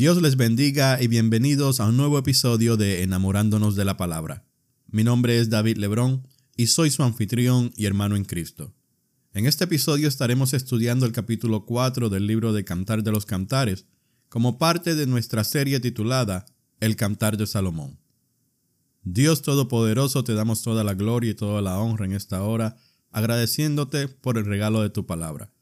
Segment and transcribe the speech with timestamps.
[0.00, 4.46] Dios les bendiga y bienvenidos a un nuevo episodio de Enamorándonos de la Palabra.
[4.86, 8.72] Mi nombre es David Lebrón y soy su anfitrión y hermano en Cristo.
[9.34, 13.84] En este episodio estaremos estudiando el capítulo 4 del libro de Cantar de los Cantares,
[14.30, 16.46] como parte de nuestra serie titulada
[16.80, 17.98] El Cantar de Salomón.
[19.02, 22.78] Dios Todopoderoso, te damos toda la gloria y toda la honra en esta hora,
[23.10, 25.52] agradeciéndote por el regalo de tu palabra.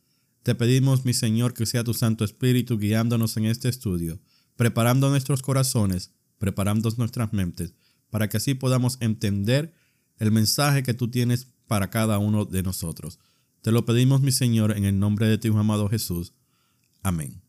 [0.49, 4.19] Te pedimos, mi Señor, que sea tu Santo Espíritu guiándonos en este estudio,
[4.57, 7.75] preparando nuestros corazones, preparando nuestras mentes,
[8.09, 9.75] para que así podamos entender
[10.17, 13.19] el mensaje que tú tienes para cada uno de nosotros.
[13.61, 16.33] Te lo pedimos, mi Señor, en el nombre de tu amado Jesús.
[17.03, 17.43] Amén.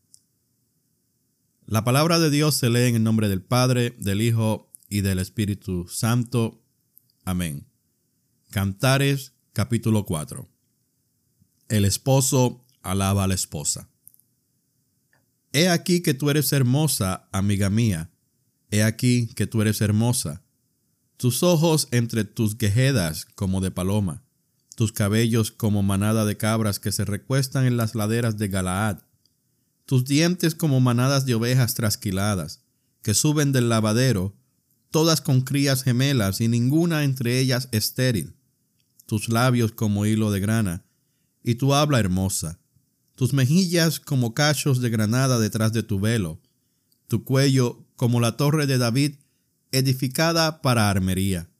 [1.64, 5.20] La palabra de Dios se lee en el nombre del Padre, del Hijo y del
[5.20, 6.62] Espíritu Santo.
[7.24, 7.66] Amén.
[8.50, 10.46] Cantares capítulo 4.
[11.70, 13.88] El esposo alaba a la esposa.
[15.52, 18.10] He aquí que tú eres hermosa, amiga mía.
[18.70, 20.42] He aquí que tú eres hermosa.
[21.16, 24.22] Tus ojos entre tus quejedas como de paloma,
[24.76, 29.02] tus cabellos como manada de cabras que se recuestan en las laderas de Galaad,
[29.84, 32.62] tus dientes como manadas de ovejas trasquiladas,
[33.02, 34.36] que suben del lavadero,
[34.90, 38.36] todas con crías gemelas y ninguna entre ellas estéril,
[39.06, 40.84] tus labios como hilo de grana,
[41.42, 42.60] y tu habla hermosa,
[43.20, 46.40] tus mejillas como cachos de granada detrás de tu velo,
[47.06, 49.16] tu cuello como la torre de David
[49.72, 51.50] edificada para armería.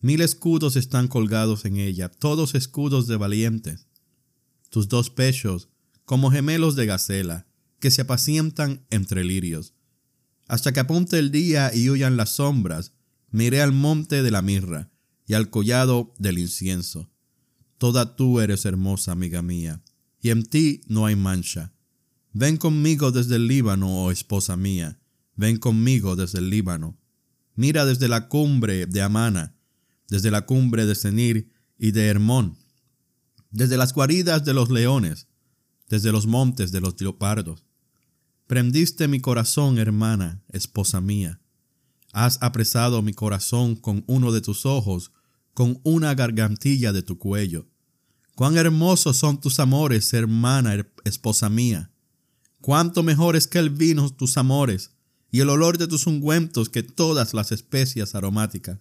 [0.00, 3.88] Mil escudos están colgados en ella, todos escudos de valientes.
[4.70, 5.68] Tus dos pechos
[6.04, 7.48] como gemelos de gacela,
[7.80, 9.74] que se apacientan entre lirios.
[10.46, 12.92] Hasta que apunte el día y huyan las sombras,
[13.32, 14.92] miré al monte de la mirra
[15.26, 17.10] y al collado del incienso.
[17.78, 19.82] Toda tú eres hermosa, amiga mía
[20.24, 21.74] y en ti no hay mancha.
[22.32, 24.98] Ven conmigo desde el Líbano, oh esposa mía,
[25.36, 26.98] ven conmigo desde el Líbano.
[27.56, 29.54] Mira desde la cumbre de Amana,
[30.08, 32.56] desde la cumbre de Senir y de Hermón,
[33.50, 35.28] desde las guaridas de los leones,
[35.90, 37.66] desde los montes de los leopardos.
[38.46, 41.42] Prendiste mi corazón, hermana, esposa mía.
[42.14, 45.12] Has apresado mi corazón con uno de tus ojos,
[45.52, 47.68] con una gargantilla de tu cuello.
[48.34, 51.92] Cuán hermosos son tus amores, hermana, esposa mía.
[52.60, 54.90] Cuánto mejores que el vino tus amores,
[55.30, 58.80] y el olor de tus ungüentos que todas las especias aromáticas.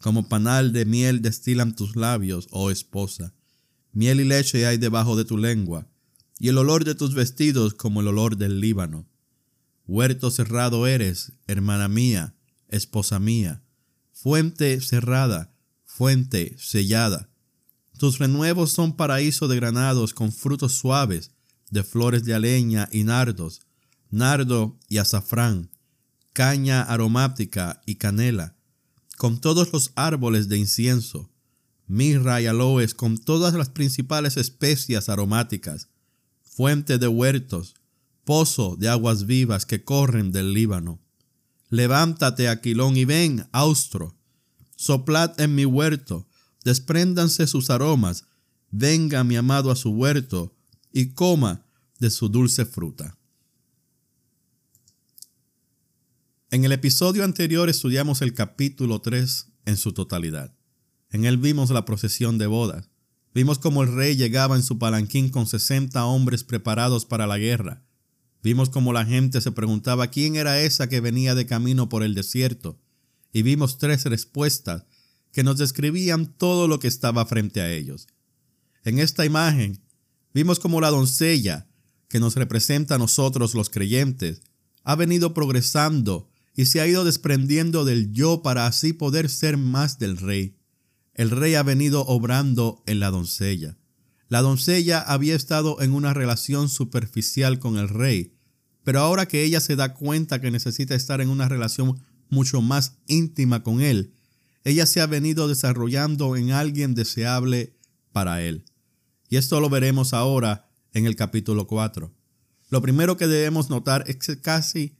[0.00, 3.34] Como panal de miel destilan tus labios, oh esposa.
[3.92, 5.86] Miel y leche hay debajo de tu lengua,
[6.38, 9.06] y el olor de tus vestidos como el olor del Líbano.
[9.86, 12.34] Huerto cerrado eres, hermana mía,
[12.68, 13.62] esposa mía,
[14.12, 15.54] fuente cerrada,
[15.86, 17.30] fuente sellada
[17.98, 21.32] tus renuevos son paraíso de granados con frutos suaves,
[21.70, 23.60] de flores de aleña y nardos,
[24.10, 25.70] nardo y azafrán,
[26.32, 28.56] caña aromática y canela,
[29.16, 31.30] con todos los árboles de incienso,
[31.88, 35.88] mirra y aloes con todas las principales especias aromáticas,
[36.42, 37.74] fuente de huertos,
[38.24, 41.00] pozo de aguas vivas que corren del Líbano.
[41.70, 44.14] Levántate, Aquilón, y ven, austro,
[44.76, 46.27] soplad en mi huerto,
[46.68, 48.26] despréndanse sus aromas,
[48.70, 50.54] venga mi amado a su huerto
[50.92, 51.64] y coma
[51.98, 53.16] de su dulce fruta.
[56.50, 60.54] En el episodio anterior estudiamos el capítulo 3 en su totalidad.
[61.10, 62.90] En él vimos la procesión de bodas.
[63.32, 67.82] Vimos cómo el rey llegaba en su palanquín con 60 hombres preparados para la guerra.
[68.42, 72.14] Vimos cómo la gente se preguntaba quién era esa que venía de camino por el
[72.14, 72.78] desierto.
[73.32, 74.84] Y vimos tres respuestas
[75.32, 78.08] que nos describían todo lo que estaba frente a ellos.
[78.84, 79.80] En esta imagen
[80.34, 81.66] vimos como la doncella,
[82.08, 84.40] que nos representa a nosotros los creyentes,
[84.84, 89.98] ha venido progresando y se ha ido desprendiendo del yo para así poder ser más
[89.98, 90.56] del rey.
[91.14, 93.76] El rey ha venido obrando en la doncella.
[94.28, 98.34] La doncella había estado en una relación superficial con el rey,
[98.84, 102.00] pero ahora que ella se da cuenta que necesita estar en una relación
[102.30, 104.14] mucho más íntima con él,
[104.68, 107.74] ella se ha venido desarrollando en alguien deseable
[108.12, 108.66] para él.
[109.30, 112.14] Y esto lo veremos ahora en el capítulo 4.
[112.68, 114.98] Lo primero que debemos notar es que casi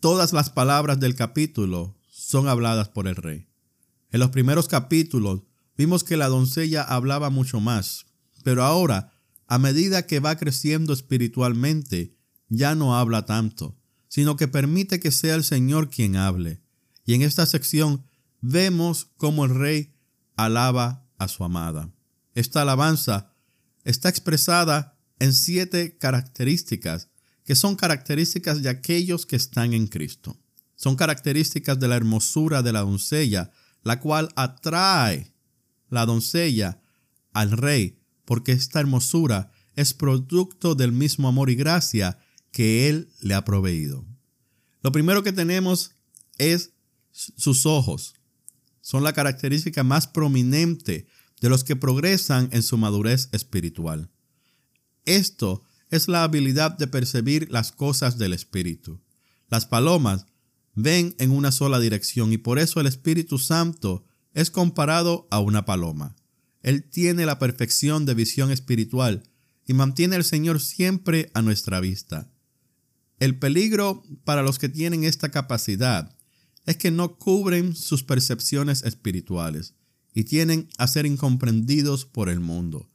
[0.00, 3.48] todas las palabras del capítulo son habladas por el rey.
[4.10, 5.42] En los primeros capítulos
[5.76, 8.06] vimos que la doncella hablaba mucho más,
[8.42, 9.12] pero ahora,
[9.46, 12.16] a medida que va creciendo espiritualmente,
[12.48, 13.76] ya no habla tanto,
[14.08, 16.62] sino que permite que sea el Señor quien hable.
[17.04, 18.07] Y en esta sección
[18.40, 19.94] vemos cómo el rey
[20.36, 21.90] alaba a su amada.
[22.34, 23.32] Esta alabanza
[23.84, 27.08] está expresada en siete características
[27.48, 30.36] que son características de aquellos que están en Cristo.
[30.76, 33.50] Son características de la hermosura de la doncella,
[33.82, 35.32] la cual atrae
[35.88, 36.82] la doncella
[37.32, 42.18] al rey, porque esta hermosura es producto del mismo amor y gracia
[42.52, 44.04] que él le ha proveído.
[44.82, 45.92] Lo primero que tenemos
[46.36, 46.74] es
[47.10, 48.12] sus ojos.
[48.88, 51.08] Son la característica más prominente
[51.42, 54.10] de los que progresan en su madurez espiritual.
[55.04, 59.02] Esto es la habilidad de percibir las cosas del Espíritu.
[59.50, 60.24] Las palomas
[60.74, 65.66] ven en una sola dirección y por eso el Espíritu Santo es comparado a una
[65.66, 66.16] paloma.
[66.62, 69.22] Él tiene la perfección de visión espiritual
[69.66, 72.32] y mantiene al Señor siempre a nuestra vista.
[73.18, 76.17] El peligro para los que tienen esta capacidad
[76.68, 79.72] es que no cubren sus percepciones espirituales
[80.12, 82.90] y tienen a ser incomprendidos por el mundo.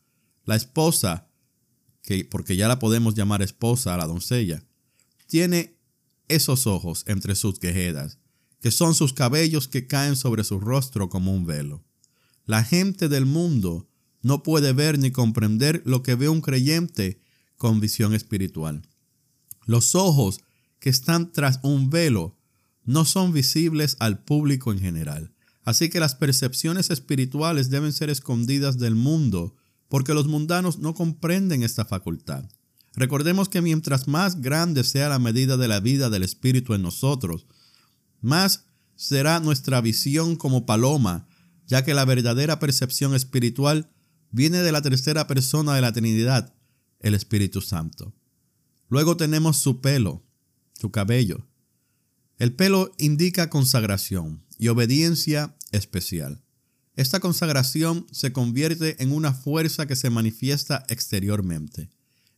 [0.45, 1.27] La esposa,
[2.03, 4.63] que porque ya la podemos llamar esposa a la doncella,
[5.25, 5.75] tiene
[6.27, 8.19] esos ojos entre sus quejedas,
[8.61, 11.83] que son sus cabellos que caen sobre su rostro como un velo.
[12.45, 13.89] La gente del mundo
[14.21, 17.19] no puede ver ni comprender lo que ve un creyente
[17.57, 18.83] con visión espiritual.
[19.65, 20.41] Los ojos
[20.77, 22.37] que están tras un velo
[22.85, 25.33] no son visibles al público en general.
[25.63, 29.55] Así que las percepciones espirituales deben ser escondidas del mundo,
[29.87, 32.45] porque los mundanos no comprenden esta facultad.
[32.95, 37.47] Recordemos que mientras más grande sea la medida de la vida del Espíritu en nosotros,
[38.21, 38.65] más
[38.95, 41.27] será nuestra visión como paloma,
[41.65, 43.89] ya que la verdadera percepción espiritual
[44.31, 46.53] viene de la tercera persona de la Trinidad,
[46.99, 48.13] el Espíritu Santo.
[48.89, 50.23] Luego tenemos su pelo,
[50.73, 51.47] su cabello.
[52.37, 56.43] El pelo indica consagración y obediencia especial.
[56.95, 61.89] Esta consagración se convierte en una fuerza que se manifiesta exteriormente.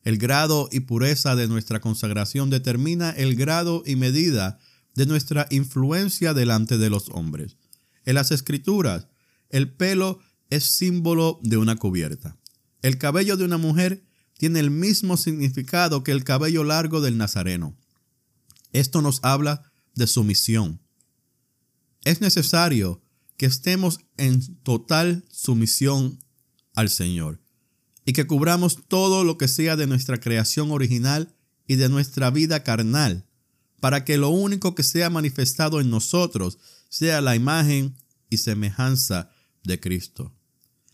[0.03, 4.59] El grado y pureza de nuestra consagración determina el grado y medida
[4.93, 7.57] de nuestra influencia delante de los hombres.
[8.05, 9.07] En las escrituras,
[9.49, 10.19] el pelo
[10.49, 12.37] es símbolo de una cubierta.
[12.81, 14.05] El cabello de una mujer
[14.37, 17.75] tiene el mismo significado que el cabello largo del Nazareno.
[18.73, 20.79] Esto nos habla de sumisión.
[22.03, 23.01] Es necesario
[23.37, 26.19] que estemos en total sumisión
[26.73, 27.41] al Señor
[28.05, 31.35] y que cubramos todo lo que sea de nuestra creación original
[31.67, 33.25] y de nuestra vida carnal,
[33.79, 36.59] para que lo único que sea manifestado en nosotros
[36.89, 37.95] sea la imagen
[38.29, 39.31] y semejanza
[39.63, 40.33] de Cristo.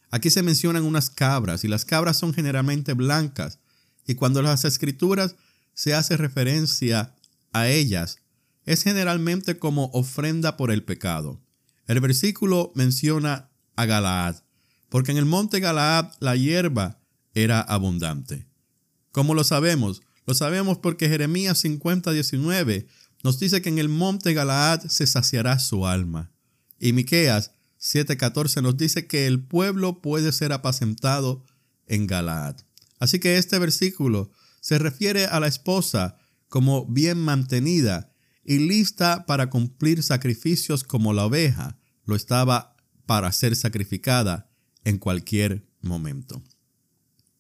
[0.10, 3.60] Aquí se mencionan unas cabras y las cabras son generalmente blancas
[4.08, 5.36] y cuando las escrituras
[5.74, 7.16] se hace referencia
[7.54, 8.21] a ellas
[8.66, 11.42] es generalmente como ofrenda por el pecado.
[11.88, 14.38] El versículo menciona a Galaad,
[14.90, 17.00] porque en el monte Galaad la hierba
[17.34, 18.48] era abundante.
[19.12, 20.02] ¿Cómo lo sabemos?
[20.26, 22.88] Lo sabemos porque Jeremías 50, 19
[23.24, 26.32] nos dice que en el monte Galaad se saciará su alma.
[26.80, 31.44] Y Miqueas 7:14 nos dice que el pueblo puede ser apacentado
[31.88, 32.58] en Galaad.
[33.00, 36.18] Así que este versículo se refiere a la esposa
[36.48, 38.11] como bien mantenida
[38.44, 44.50] y lista para cumplir sacrificios como la oveja lo estaba para ser sacrificada
[44.84, 46.42] en cualquier momento.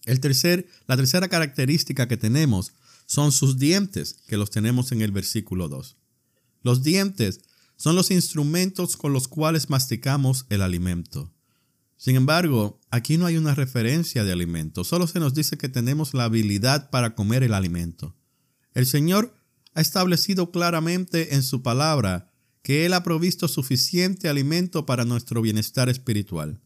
[0.06, 2.74] El tercer, la tercera característica que tenemos
[3.06, 5.98] son sus dientes, que los tenemos en el versículo 2.
[6.64, 7.42] Los dientes
[7.76, 11.34] son los instrumentos con los cuales masticamos el alimento.
[11.98, 16.14] Sin embargo, aquí no hay una referencia de alimento, solo se nos dice que tenemos
[16.14, 18.16] la habilidad para comer el alimento.
[18.74, 19.36] El Señor
[19.74, 25.90] ha establecido claramente en su palabra que Él ha provisto suficiente alimento para nuestro bienestar
[25.90, 26.62] espiritual.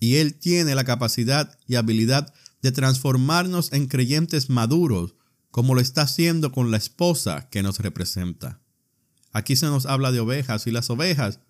[0.00, 2.32] Y Él tiene la capacidad y habilidad
[2.62, 5.14] de transformarnos en creyentes maduros,
[5.50, 8.60] como lo está haciendo con la esposa que nos representa.
[9.32, 11.40] Aquí se nos habla de ovejas y las ovejas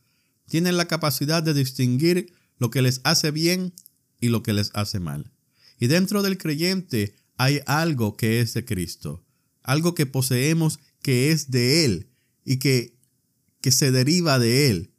[0.49, 3.75] tienen la capacidad de distinguir lo que les hace bien
[4.21, 5.31] y lo que les hace mal.
[5.79, 9.25] Y dentro del creyente hay algo que es de Cristo,
[9.63, 12.09] algo que poseemos que es de Él
[12.47, 12.99] y que,
[13.61, 14.95] que se deriva de Él,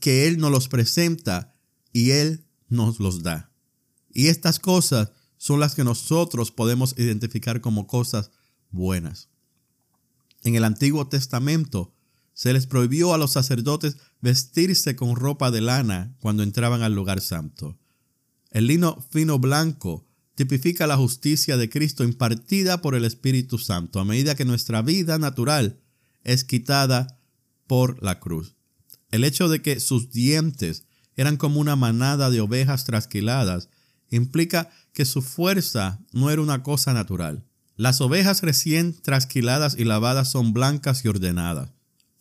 [0.00, 1.52] que Él nos los presenta
[1.92, 3.50] y Él nos los da.
[4.12, 8.30] Y estas cosas son las que nosotros podemos identificar como cosas
[8.70, 9.28] buenas.
[10.44, 11.92] En el Antiguo Testamento
[12.32, 17.20] se les prohibió a los sacerdotes vestirse con ropa de lana cuando entraban al lugar
[17.20, 17.76] santo.
[18.52, 20.06] El lino fino blanco
[20.40, 25.18] tipifica la justicia de Cristo impartida por el Espíritu Santo a medida que nuestra vida
[25.18, 25.80] natural
[26.24, 27.20] es quitada
[27.66, 28.56] por la cruz.
[29.10, 33.68] El hecho de que sus dientes eran como una manada de ovejas trasquiladas
[34.08, 37.44] implica que su fuerza no era una cosa natural.
[37.76, 41.68] Las ovejas recién trasquiladas y lavadas son blancas y ordenadas.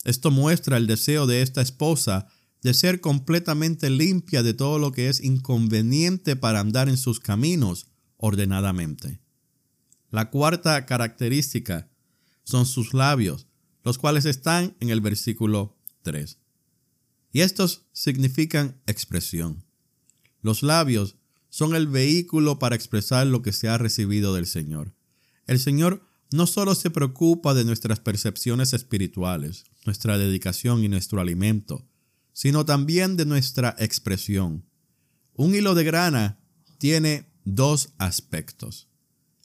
[0.04, 2.28] Esto muestra el deseo de esta esposa
[2.64, 7.89] de ser completamente limpia de todo lo que es inconveniente para andar en sus caminos
[8.20, 9.20] ordenadamente.
[10.12, 11.90] La cuarta característica
[12.44, 13.48] son sus labios,
[13.84, 16.38] los cuales están en el versículo 3.
[17.32, 19.64] Y estos significan expresión.
[20.42, 21.16] Los labios
[21.50, 24.94] son el vehículo para expresar lo que se ha recibido del Señor.
[25.48, 31.88] El Señor no solo se preocupa de nuestras percepciones espirituales, nuestra dedicación y nuestro alimento,
[32.34, 34.66] sino también de nuestra expresión.
[35.34, 36.40] Un hilo de grana
[36.78, 38.88] tiene dos aspectos.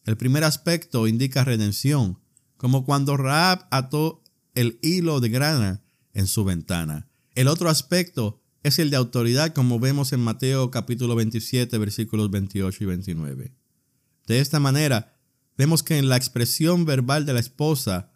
[0.04, 2.18] El primer aspecto indica redención,
[2.56, 4.22] como cuando Raab ató
[4.54, 5.82] el hilo de grana
[6.12, 7.08] en su ventana.
[7.34, 12.84] El otro aspecto es el de autoridad, como vemos en Mateo capítulo 27, versículos 28
[12.84, 13.54] y 29.
[14.26, 15.16] De esta manera,
[15.56, 18.12] vemos que en la expresión verbal de la esposa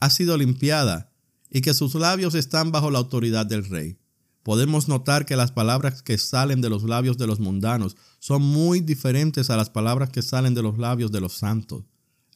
[0.00, 1.12] ha sido limpiada
[1.50, 3.98] y que sus labios están bajo la autoridad del rey.
[4.44, 8.78] Podemos notar que las palabras que salen de los labios de los mundanos son muy
[8.78, 11.82] diferentes a las palabras que salen de los labios de los santos.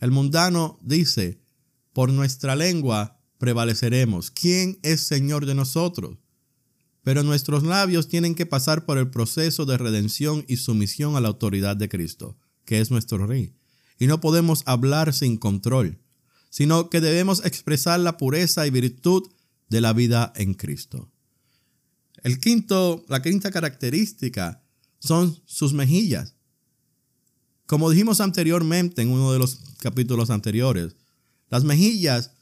[0.01, 1.41] El mundano dice,
[1.93, 4.33] por nuestra lengua prevaleceremos.
[4.33, 6.19] ¿Quién es Señor de nosotros?
[7.05, 11.29] Pero nuestros labios tienen que pasar por el proceso de redención y sumisión a la
[11.29, 13.55] autoridad de Cristo, que es nuestro Rey.
[14.01, 16.01] Y no podemos hablar sin control
[16.51, 19.29] sino que debemos expresar la pureza y virtud
[19.69, 21.11] de la vida en Cristo.
[22.23, 24.63] El quinto, la quinta característica
[24.99, 26.35] son sus mejillas.
[27.67, 30.97] Como dijimos anteriormente en uno de los capítulos anteriores,
[31.51, 32.33] las mejillas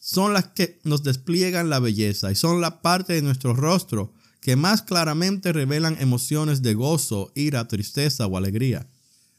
[0.00, 4.56] son las que nos despliegan la belleza y son la parte de nuestro rostro que
[4.56, 8.88] más claramente revelan emociones de gozo, ira, tristeza o alegría.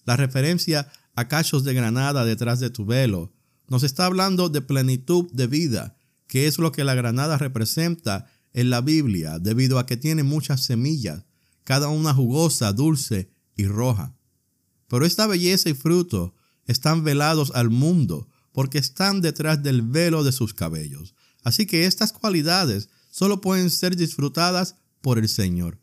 [0.05, 3.33] La referencia a cachos de granada detrás de tu velo,
[3.67, 5.97] nos está hablando de plenitud de vida,
[6.27, 10.63] que es lo que la granada representa en la Biblia, debido a que tiene muchas
[10.63, 11.25] semillas,
[11.63, 14.15] cada una jugosa, dulce y roja.
[14.87, 20.31] Pero esta belleza y fruto están velados al mundo, porque están detrás del velo de
[20.31, 21.15] sus cabellos.
[21.43, 25.79] Así que estas cualidades solo pueden ser disfrutadas por el Señor.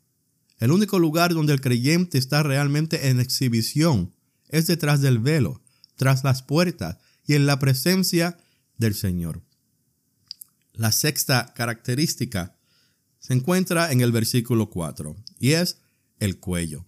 [0.57, 4.13] El único lugar donde el creyente está realmente en exhibición
[4.49, 5.61] es detrás del velo,
[5.95, 8.37] tras las puertas, y en la presencia
[8.77, 9.43] del Señor.
[10.73, 12.55] La sexta característica
[13.21, 15.77] se encuentra en el versículo 4 y es
[16.19, 16.85] el cuello.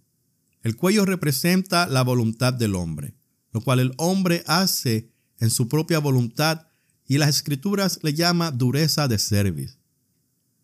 [0.63, 3.13] El cuello representa la voluntad del hombre,
[3.51, 6.67] lo cual el hombre hace en su propia voluntad
[7.07, 9.77] y las escrituras le llama dureza de cerviz.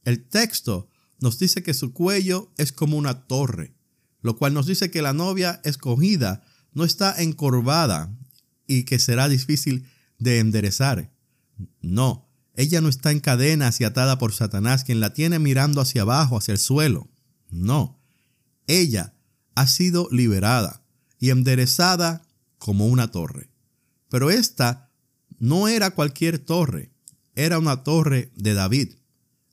[0.03, 3.75] El texto nos dice que su cuello es como una torre,
[4.21, 8.17] lo cual nos dice que la novia escogida no está encorvada
[8.65, 9.85] y que será difícil
[10.17, 11.11] de enderezar.
[11.81, 12.28] No,
[12.59, 16.37] ella no está en cadenas y atada por Satanás, quien la tiene mirando hacia abajo,
[16.37, 17.07] hacia el suelo.
[17.49, 18.01] No,
[18.67, 19.13] ella
[19.55, 20.83] ha sido liberada
[21.19, 23.49] y enderezada como una torre.
[24.09, 24.91] Pero esta
[25.37, 26.91] no era cualquier torre,
[27.33, 28.95] era una torre de David.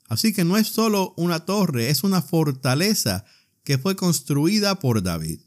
[0.09, 3.25] Así que no es solo una torre, es una fortaleza
[3.63, 5.43] que fue construida por David.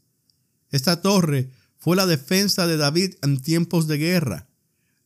[0.70, 4.48] Esta torre fue la defensa de David en tiempos de guerra.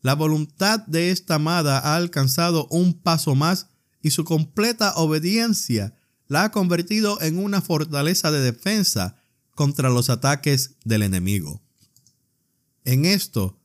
[0.05, 3.69] La voluntad de esta amada ha alcanzado un paso más
[4.03, 5.97] y su completa obediencia
[6.27, 9.17] la ha convertido en una fortaleza de defensa
[9.55, 11.63] contra los ataques del enemigo.
[12.85, 13.59] En esto,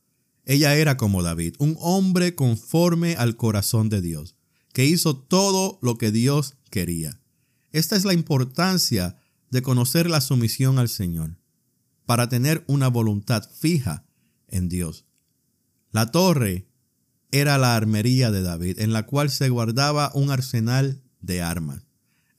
[0.46, 4.38] ella era como David, un hombre conforme al corazón de Dios,
[4.72, 7.19] que hizo todo lo que Dios quería.
[7.74, 9.17] Esta es la importancia
[9.51, 11.36] de conocer la sumisión al Señor
[12.05, 14.05] para tener una voluntad fija
[14.48, 15.08] en Dios.
[15.91, 16.67] La torre
[17.31, 21.84] era la armería de David, en la cual se guardaba un arsenal de armas.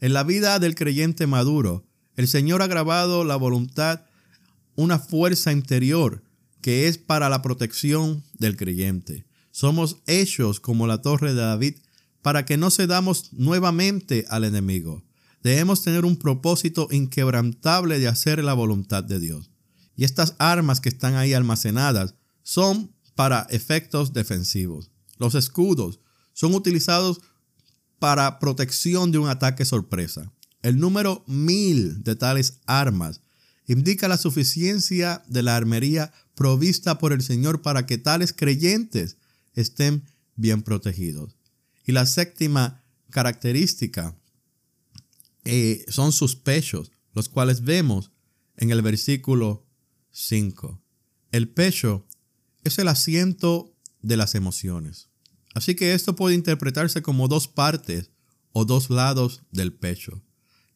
[0.00, 4.02] En la vida del creyente maduro, el Señor ha grabado la voluntad,
[4.74, 6.22] una fuerza interior
[6.60, 9.24] que es para la protección del creyente.
[9.50, 11.74] Somos hechos como la torre de David
[12.22, 15.02] para que no cedamos nuevamente al enemigo.
[15.42, 19.50] Debemos tener un propósito inquebrantable de hacer la voluntad de Dios.
[19.96, 24.90] Y estas armas que están ahí almacenadas son para efectos defensivos.
[25.18, 26.00] Los escudos
[26.32, 27.20] son utilizados
[27.98, 30.32] para protección de un ataque sorpresa.
[30.62, 33.20] El número mil de tales armas
[33.66, 39.16] indica la suficiencia de la armería provista por el Señor para que tales creyentes
[39.54, 40.04] estén
[40.36, 41.36] bien protegidos.
[41.86, 44.16] Y la séptima característica
[45.44, 48.10] eh, son sus pechos, los cuales vemos
[48.56, 49.66] en el versículo
[50.12, 50.80] 5.
[51.32, 52.06] El pecho
[52.64, 55.08] es el asiento de las emociones.
[55.54, 58.10] Así que esto puede interpretarse como dos partes
[58.52, 60.22] o dos lados del pecho.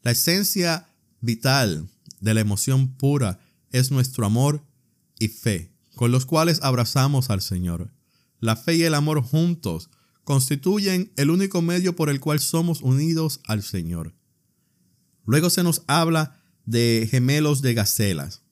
[0.02, 0.88] La esencia
[1.20, 1.88] vital
[2.20, 4.64] de la emoción pura es nuestro amor
[5.18, 7.92] y fe, con los cuales abrazamos al Señor.
[8.40, 9.90] La fe y el amor juntos
[10.24, 14.14] constituyen el único medio por el cual somos unidos al Señor.
[15.24, 18.42] Luego se nos habla de gemelos de gacelas.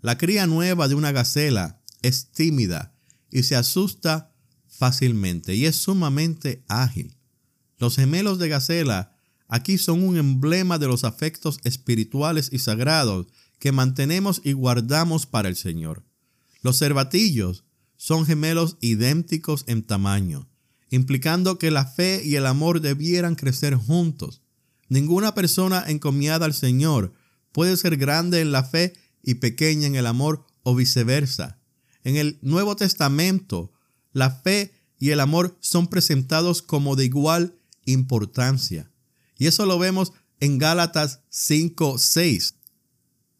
[0.00, 2.94] La cría nueva de una gacela es tímida
[3.30, 4.32] y se asusta
[4.66, 7.16] fácilmente y es sumamente ágil.
[7.78, 9.16] Los gemelos de gacela
[9.48, 13.26] aquí son un emblema de los afectos espirituales y sagrados
[13.58, 16.04] que mantenemos y guardamos para el Señor.
[16.62, 17.64] Los cervatillos
[17.96, 20.48] son gemelos idénticos en tamaño,
[20.90, 24.42] implicando que la fe y el amor debieran crecer juntos.
[24.88, 27.12] Ninguna persona encomiada al Señor
[27.52, 31.57] puede ser grande en la fe y pequeña en el amor o viceversa.
[32.08, 33.70] En el Nuevo Testamento,
[34.14, 38.90] la fe y el amor son presentados como de igual importancia.
[39.36, 42.54] Y eso lo vemos en Gálatas 5:6,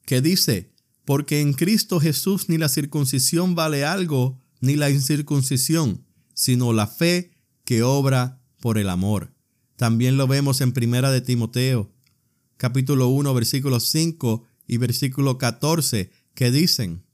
[0.04, 0.70] que dice,
[1.06, 7.30] porque en Cristo Jesús ni la circuncisión vale algo, ni la incircuncisión, sino la fe
[7.64, 9.32] que obra por el amor.
[9.76, 11.90] También lo vemos en Primera de Timoteo,
[12.58, 17.07] capítulo 1, versículo 5 y versículo 14, que dicen,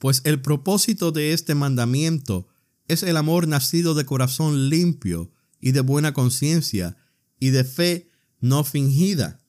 [0.00, 2.48] Pues el propósito de este mandamiento
[2.88, 5.30] es el amor nacido de corazón limpio
[5.60, 6.96] y de buena conciencia
[7.38, 8.08] y de fe
[8.40, 9.42] no fingida.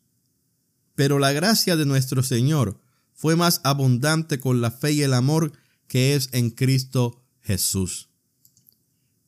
[0.93, 2.81] Pero la gracia de nuestro Señor
[3.13, 5.53] fue más abundante con la fe y el amor
[5.88, 8.10] que es en Cristo Jesús.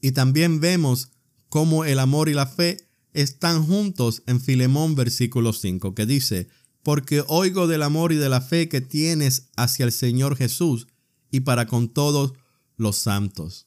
[0.01, 1.13] Y también vemos
[1.47, 6.49] cómo el amor y la fe están juntos en Filemón versículo 5, que dice,
[6.83, 10.87] porque oigo del amor y de la fe que tienes hacia el Señor Jesús
[11.33, 12.33] y para con todos
[12.77, 13.65] los santos.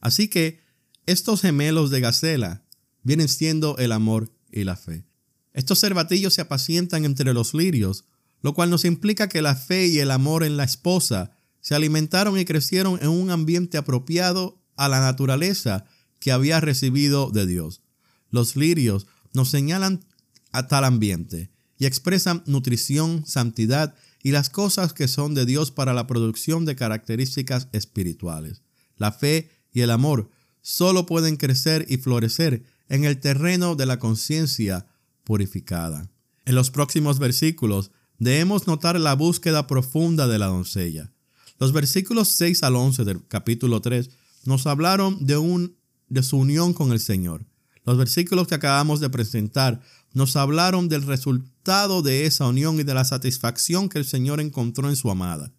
[0.00, 0.62] Así que
[1.04, 2.64] estos gemelos de Gacela
[3.02, 5.04] vienen siendo el amor y la fe.
[5.52, 8.06] Estos cervatillos se apacientan entre los lirios,
[8.40, 12.38] lo cual nos implica que la fe y el amor en la esposa se alimentaron
[12.38, 15.84] y crecieron en un ambiente apropiado a la naturaleza
[16.18, 17.82] que había recibido de Dios.
[18.30, 20.02] Los lirios nos señalan
[20.50, 23.94] a tal ambiente y expresan nutrición, santidad
[24.24, 28.62] y las cosas que son de Dios para la producción de características espirituales.
[28.96, 30.30] La fe y el amor
[30.62, 34.86] solo pueden crecer y florecer en el terreno de la conciencia
[35.24, 36.10] purificada.
[36.46, 41.12] En los próximos versículos debemos notar la búsqueda profunda de la doncella.
[41.58, 44.08] Los versículos 6 al 11 del capítulo 3
[44.46, 45.76] nos hablaron de, un,
[46.08, 47.44] de su unión con el Señor.
[47.84, 49.82] Los versículos que acabamos de presentar
[50.14, 54.88] nos hablaron del resultado de esa unión y de la satisfacción que el Señor encontró
[54.88, 55.52] en su amada.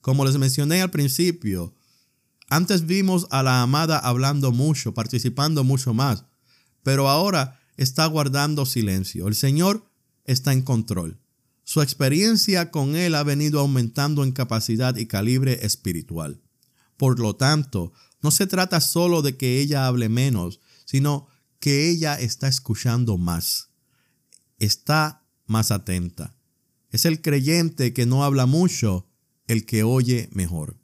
[0.00, 1.74] Como les mencioné al principio,
[2.48, 6.24] antes vimos a la amada hablando mucho, participando mucho más,
[6.82, 9.28] pero ahora está guardando silencio.
[9.28, 9.88] El Señor
[10.24, 11.20] está en control.
[11.62, 16.42] Su experiencia con Él ha venido aumentando en capacidad y calibre espiritual.
[16.96, 17.92] Por lo tanto,
[18.22, 21.28] no se trata solo de que ella hable menos, sino
[21.60, 23.69] que ella está escuchando más.
[24.60, 26.36] Está más atenta.
[26.92, 29.08] Es el creyente que no habla mucho,
[29.48, 30.76] el que oye mejor.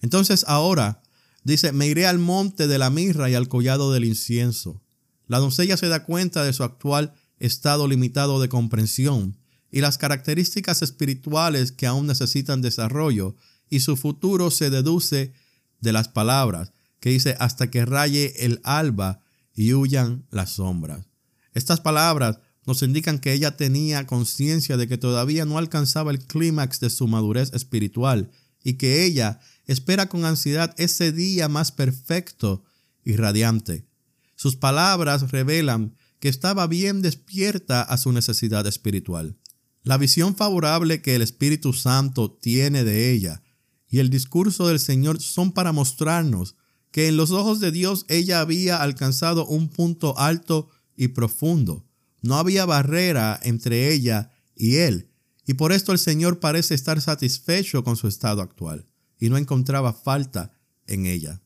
[0.00, 1.02] Entonces ahora
[1.44, 4.82] dice, me iré al monte de la mirra y al collado del incienso.
[5.26, 9.36] La doncella se da cuenta de su actual estado limitado de comprensión
[9.70, 13.36] y las características espirituales que aún necesitan desarrollo
[13.68, 15.32] y su futuro se deduce
[15.80, 19.20] de las palabras que dice hasta que raye el alba
[19.54, 21.06] y huyan las sombras.
[21.54, 22.38] Estas palabras
[22.70, 27.08] nos indican que ella tenía conciencia de que todavía no alcanzaba el clímax de su
[27.08, 28.30] madurez espiritual
[28.62, 32.62] y que ella espera con ansiedad ese día más perfecto
[33.04, 33.88] y radiante.
[34.36, 39.36] Sus palabras revelan que estaba bien despierta a su necesidad espiritual.
[39.82, 43.42] La visión favorable que el Espíritu Santo tiene de ella
[43.88, 46.54] y el discurso del Señor son para mostrarnos
[46.92, 51.89] que en los ojos de Dios ella había alcanzado un punto alto y profundo.
[52.22, 55.10] No había barrera entre ella y él,
[55.46, 58.86] y por esto el Señor parece estar satisfecho con su estado actual
[59.18, 60.52] y no encontraba falta
[60.86, 61.40] en ella.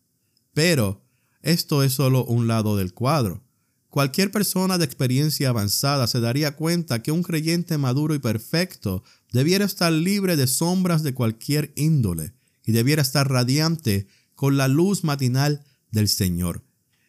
[0.52, 1.04] Pero
[1.42, 3.42] esto es solo un lado del cuadro.
[3.90, 9.64] Cualquier persona de experiencia avanzada se daría cuenta que un creyente maduro y perfecto debiera
[9.64, 12.34] estar libre de sombras de cualquier índole
[12.64, 16.64] y debiera estar radiante con la luz matinal del Señor.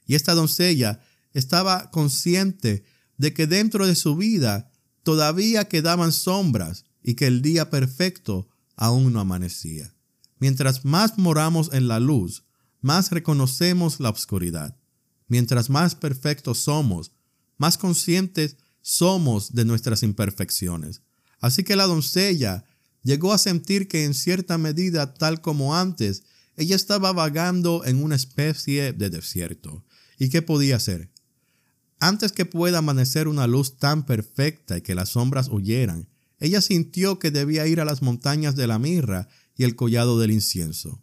[0.06, 1.00] Y esta doncella
[1.34, 2.84] estaba consciente
[3.18, 4.72] de que dentro de su vida
[5.04, 9.94] todavía quedaban sombras y que el día perfecto aún no amanecía.
[10.38, 12.44] mientras más moramos en la luz,
[12.82, 14.78] más reconocemos la oscuridad.
[15.28, 17.14] Mientras más perfectos somos,
[17.58, 21.02] más conscientes somos de nuestras imperfecciones.
[21.40, 22.66] Así que la doncella
[23.02, 26.24] llegó a sentir que en cierta medida, tal como antes,
[26.58, 29.84] ella estaba vagando en una especie de desierto.
[30.20, 31.12] ¿Y qué podía hacer?
[32.00, 36.08] Antes que pueda amanecer una luz tan perfecta y que las sombras huyeran,
[36.40, 40.32] ella sintió que debía ir a las montañas de la mirra y el collado del
[40.32, 41.02] incienso.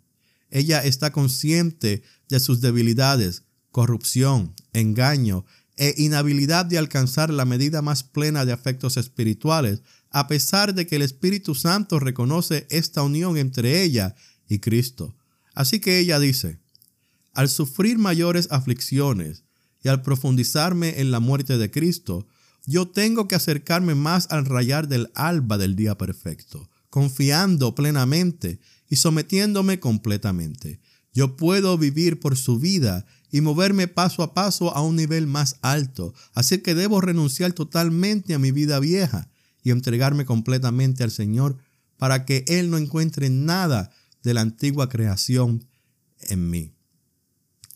[0.50, 8.02] Ella está consciente de sus debilidades, corrupción, engaño e inhabilidad de alcanzar la medida más
[8.02, 13.82] plena de afectos espirituales, a pesar de que el Espíritu Santo reconoce esta unión entre
[13.82, 14.14] ella
[14.46, 15.16] y Cristo.
[15.54, 16.58] Así que ella dice,
[17.32, 19.44] al sufrir mayores aflicciones
[19.82, 22.26] y al profundizarme en la muerte de Cristo,
[22.66, 28.96] yo tengo que acercarme más al rayar del alba del día perfecto, confiando plenamente y
[28.96, 30.80] sometiéndome completamente.
[31.12, 35.56] Yo puedo vivir por su vida y moverme paso a paso a un nivel más
[35.62, 39.30] alto, así que debo renunciar totalmente a mi vida vieja
[39.62, 41.58] y entregarme completamente al Señor
[41.96, 43.90] para que Él no encuentre nada
[44.22, 45.66] de la antigua creación
[46.20, 46.72] en mí.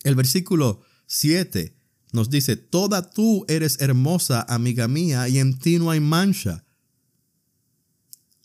[0.04, 1.75] El versículo 7
[2.12, 6.64] nos dice, Toda tú eres hermosa, amiga mía, y en ti no hay mancha.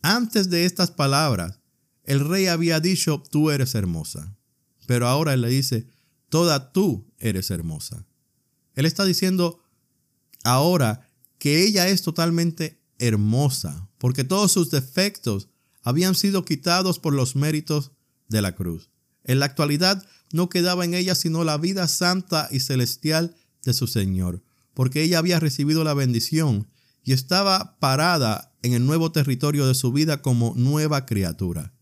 [0.01, 1.59] Antes de estas palabras,
[2.03, 4.35] el rey había dicho, tú eres hermosa.
[4.87, 5.87] Pero ahora él le dice,
[6.29, 8.05] toda tú eres hermosa.
[8.73, 9.61] Él está diciendo
[10.43, 15.49] ahora que ella es totalmente hermosa, porque todos sus defectos
[15.83, 17.91] habían sido quitados por los méritos
[18.27, 18.89] de la cruz.
[19.23, 23.87] En la actualidad no quedaba en ella sino la vida santa y celestial de su
[23.87, 24.43] Señor,
[24.73, 26.67] porque ella había recibido la bendición
[27.03, 31.73] y estaba parada en el nuevo territorio de su vida como nueva criatura.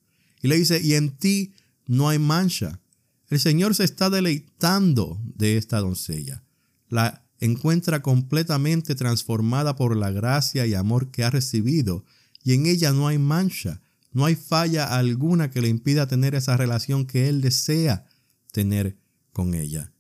[0.42, 1.54] Y le dice, y en ti
[1.86, 2.80] no hay mancha.
[3.28, 6.44] El Señor se está deleitando de esta doncella.
[6.88, 12.06] La encuentra completamente transformada por la gracia y amor que ha recibido,
[12.44, 16.58] y en ella no hay mancha, no hay falla alguna que le impida tener esa
[16.58, 18.06] relación que Él desea
[18.52, 18.98] tener
[19.32, 19.94] con ella.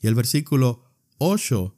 [0.00, 0.84] Y el versículo
[1.18, 1.76] 8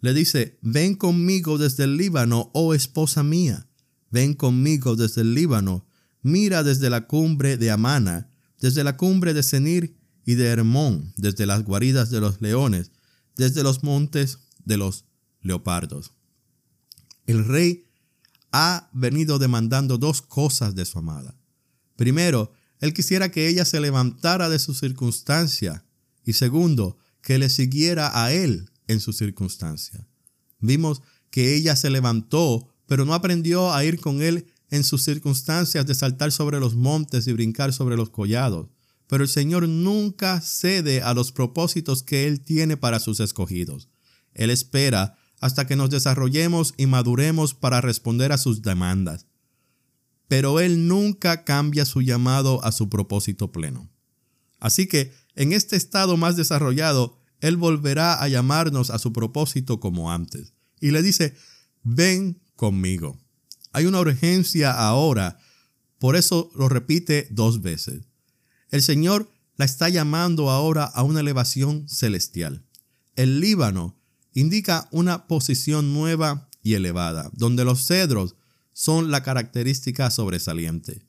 [0.00, 3.68] le dice, ven conmigo desde el Líbano, oh esposa mía,
[4.10, 5.86] ven conmigo desde el Líbano,
[6.22, 11.46] mira desde la cumbre de Amana, desde la cumbre de Senir y de Hermón, desde
[11.46, 12.92] las guaridas de los leones,
[13.36, 15.04] desde los montes de los
[15.40, 16.12] leopardos.
[17.26, 17.84] El rey
[18.52, 21.34] ha venido demandando dos cosas de su amada.
[21.96, 25.84] Primero, él quisiera que ella se levantara de su circunstancia
[26.24, 30.06] y segundo, que le siguiera a él en su circunstancia.
[30.60, 35.86] Vimos que ella se levantó, pero no aprendió a ir con él en sus circunstancias
[35.86, 38.68] de saltar sobre los montes y brincar sobre los collados.
[39.06, 43.88] Pero el Señor nunca cede a los propósitos que Él tiene para sus escogidos.
[44.34, 49.26] Él espera hasta que nos desarrollemos y maduremos para responder a sus demandas.
[50.28, 53.88] Pero Él nunca cambia su llamado a su propósito pleno.
[54.60, 60.10] Así que, en este estado más desarrollado, Él volverá a llamarnos a su propósito como
[60.10, 60.52] antes.
[60.80, 61.36] Y le dice,
[61.84, 63.16] ven conmigo.
[63.72, 65.38] Hay una urgencia ahora,
[66.00, 68.02] por eso lo repite dos veces.
[68.70, 72.64] El Señor la está llamando ahora a una elevación celestial.
[73.14, 73.96] El Líbano
[74.34, 78.34] indica una posición nueva y elevada, donde los cedros
[78.72, 81.00] son la característica sobresaliente.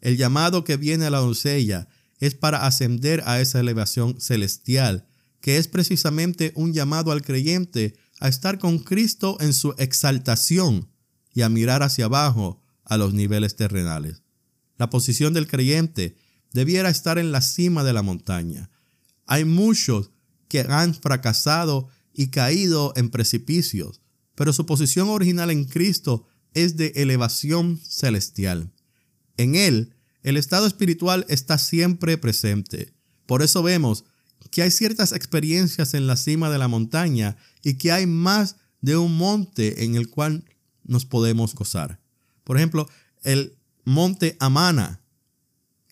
[0.00, 1.88] El llamado que viene a la doncella
[2.20, 5.06] es para ascender a esa elevación celestial,
[5.40, 10.88] que es precisamente un llamado al creyente a estar con Cristo en su exaltación
[11.32, 14.22] y a mirar hacia abajo a los niveles terrenales.
[14.78, 16.16] La posición del creyente
[16.52, 18.70] debiera estar en la cima de la montaña.
[19.26, 20.10] Hay muchos
[20.48, 24.00] que han fracasado y caído en precipicios,
[24.34, 28.72] pero su posición original en Cristo es de elevación celestial.
[29.36, 29.95] En Él,
[30.26, 32.92] el estado espiritual está siempre presente.
[33.26, 34.04] Por eso vemos
[34.50, 38.96] que hay ciertas experiencias en la cima de la montaña y que hay más de
[38.96, 40.44] un monte en el cual
[40.82, 42.00] nos podemos gozar.
[42.42, 42.88] Por ejemplo,
[43.22, 45.00] el monte Amana.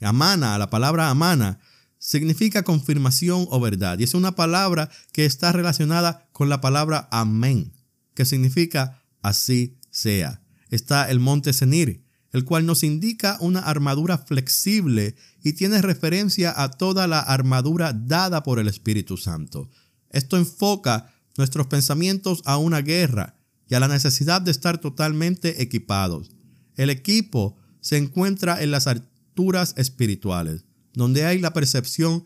[0.01, 1.61] Amana, la palabra Amana,
[2.01, 4.01] significa confirmación o verdad.
[4.01, 7.73] Y es una palabra que está relacionada con la palabra amén,
[8.15, 10.43] que significa así sea.
[10.71, 12.04] Está el monte Senir,
[12.35, 18.43] el cual nos indica una armadura flexible y tiene referencia a toda la armadura dada
[18.43, 19.71] por el Espíritu Santo.
[20.11, 26.33] Esto enfoca nuestros pensamientos a una guerra y a la necesidad de estar totalmente equipados.
[26.75, 32.25] El equipo se encuentra en las alturas espirituales, donde hay la percepción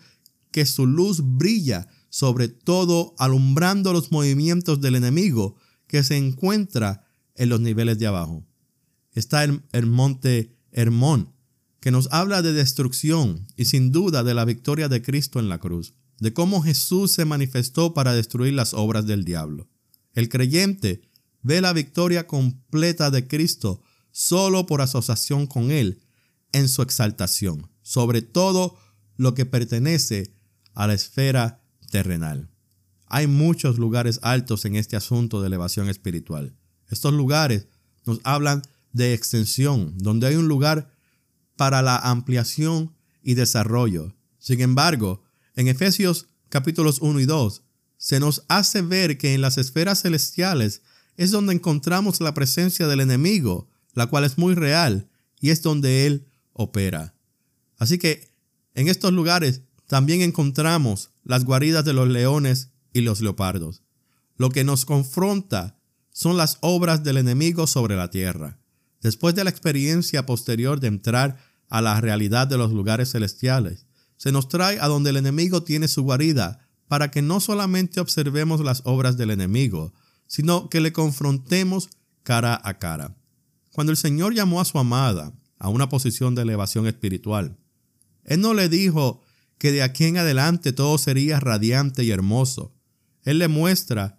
[0.50, 7.50] que su luz brilla sobre todo alumbrando los movimientos del enemigo que se encuentra en
[7.50, 8.47] los niveles de abajo.
[9.18, 11.34] Está el, monte Hermón,
[11.80, 15.58] que nos habla de destrucción y sin duda de la victoria de Cristo en la
[15.58, 19.68] cruz, de cómo Jesús se manifestó para destruir las obras del diablo.
[20.14, 21.02] El creyente
[21.42, 26.00] ve la victoria completa de Cristo solo por asociación con Él
[26.52, 28.78] en su exaltación, sobre todo
[29.16, 30.32] lo que pertenece
[30.74, 32.50] a la esfera terrenal.
[33.06, 36.54] Hay muchos lugares altos en este asunto de elevación espiritual.
[36.88, 37.66] Estos lugares
[38.06, 40.90] nos hablan de extensión, donde hay un lugar
[41.56, 44.14] para la ampliación y desarrollo.
[44.38, 45.22] Sin embargo,
[45.56, 47.62] en Efesios capítulos 1 y 2,
[47.96, 50.82] se nos hace ver que en las esferas celestiales
[51.16, 55.08] es donde encontramos la presencia del enemigo, la cual es muy real
[55.40, 57.14] y es donde él opera.
[57.76, 58.32] Así que
[58.74, 63.82] en estos lugares también encontramos las guaridas de los leones y los leopardos.
[64.36, 65.76] Lo que nos confronta
[66.12, 68.57] son las obras del enemigo sobre la tierra.
[69.00, 71.36] Después de la experiencia posterior de entrar
[71.68, 75.88] a la realidad de los lugares celestiales, se nos trae a donde el enemigo tiene
[75.88, 79.92] su guarida para que no solamente observemos las obras del enemigo,
[80.26, 81.90] sino que le confrontemos
[82.22, 83.16] cara a cara.
[83.72, 87.56] Cuando el Señor llamó a su amada a una posición de elevación espiritual,
[88.24, 89.22] Él no le dijo
[89.58, 92.74] que de aquí en adelante todo sería radiante y hermoso.
[93.22, 94.18] Él le muestra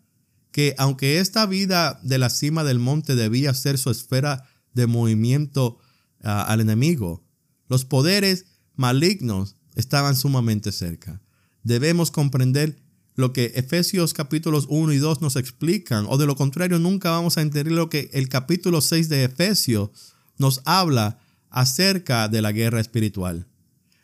[0.51, 5.79] que aunque esta vida de la cima del monte debía ser su esfera de movimiento
[6.23, 7.23] ah, al enemigo,
[7.67, 11.21] los poderes malignos estaban sumamente cerca.
[11.63, 12.81] Debemos comprender
[13.15, 17.37] lo que Efesios capítulos 1 y 2 nos explican, o de lo contrario nunca vamos
[17.37, 19.89] a entender lo que el capítulo 6 de Efesios
[20.37, 23.47] nos habla acerca de la guerra espiritual.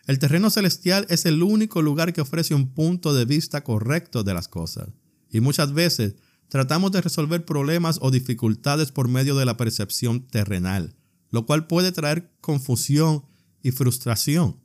[0.05, 4.33] El terreno celestial es el único lugar que ofrece un punto de vista correcto de
[4.33, 4.89] las cosas,
[5.31, 6.15] y muchas veces
[6.49, 10.95] tratamos de resolver problemas o dificultades por medio de la percepción terrenal,
[11.29, 13.25] lo cual puede traer confusión
[13.61, 14.59] y frustración.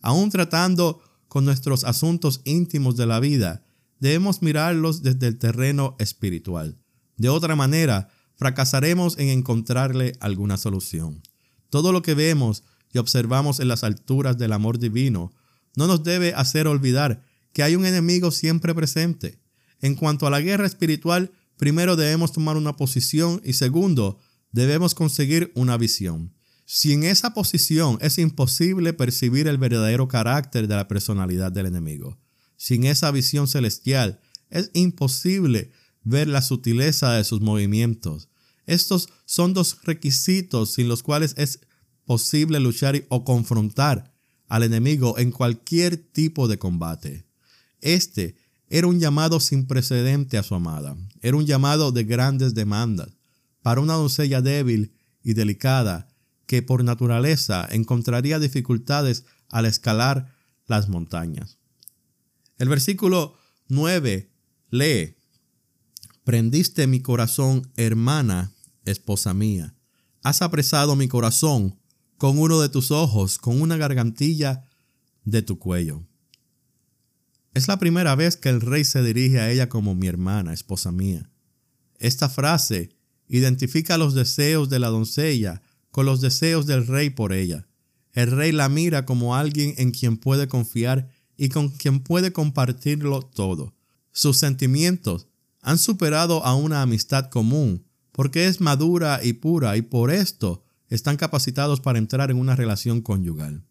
[0.00, 3.66] Aún tratando con nuestros asuntos íntimos de la vida,
[3.98, 6.78] debemos mirarlos desde el terreno espiritual.
[7.16, 11.22] De otra manera, fracasaremos en encontrarle alguna solución.
[11.70, 12.62] Todo lo que vemos
[12.92, 15.32] y observamos en las alturas del amor divino
[15.74, 19.40] no nos debe hacer olvidar que hay un enemigo siempre presente.
[19.80, 24.18] En cuanto a la guerra espiritual, primero debemos tomar una posición y segundo,
[24.52, 26.32] debemos conseguir una visión.
[26.64, 32.18] Si en esa posición es imposible percibir el verdadero carácter de la personalidad del enemigo,
[32.56, 35.70] sin esa visión celestial, es imposible
[36.02, 38.28] ver la sutileza de sus movimientos.
[38.66, 41.60] Estos son dos requisitos sin los cuales es
[42.04, 44.12] posible luchar o confrontar
[44.48, 47.26] al enemigo en cualquier tipo de combate.
[47.80, 48.36] Este
[48.68, 50.96] era un llamado sin precedente a su amada.
[51.20, 53.10] Era un llamado de grandes demandas
[53.62, 56.08] para una doncella débil y delicada
[56.46, 60.32] que por naturaleza encontraría dificultades al escalar
[60.66, 61.58] las montañas.
[62.58, 63.36] El versículo
[63.68, 64.30] 9
[64.70, 65.16] lee,
[66.24, 68.52] Prendiste mi corazón, hermana,
[68.84, 69.76] esposa mía.
[70.22, 71.78] Has apresado mi corazón
[72.18, 74.68] con uno de tus ojos, con una gargantilla
[75.24, 76.04] de tu cuello.
[77.56, 80.92] Es la primera vez que el rey se dirige a ella como mi hermana, esposa
[80.92, 81.30] mía.
[81.98, 82.90] Esta frase
[83.28, 87.66] identifica los deseos de la doncella con los deseos del rey por ella.
[88.12, 93.22] El rey la mira como alguien en quien puede confiar y con quien puede compartirlo
[93.22, 93.74] todo.
[94.12, 95.26] Sus sentimientos
[95.62, 101.16] han superado a una amistad común porque es madura y pura y por esto están
[101.16, 103.64] capacitados para entrar en una relación conyugal.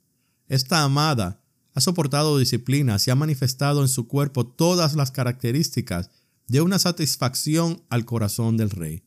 [0.47, 1.44] Esta amada
[1.75, 6.09] ha soportado disciplinas y ha manifestado en su cuerpo todas las características
[6.47, 9.03] de una satisfacción al corazón del rey.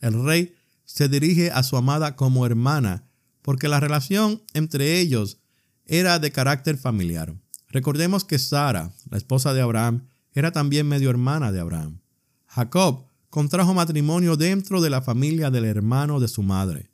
[0.00, 0.54] El rey
[0.84, 3.08] se dirige a su amada como hermana
[3.42, 5.38] porque la relación entre ellos
[5.86, 7.34] era de carácter familiar.
[7.68, 12.00] Recordemos que Sara, la esposa de Abraham, era también medio hermana de Abraham.
[12.46, 16.90] Jacob contrajo matrimonio dentro de la familia del hermano de su madre.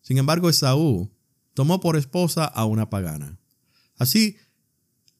[0.00, 1.12] Sin embargo, Esaú
[1.52, 3.38] tomó por esposa a una pagana.
[3.98, 4.36] Así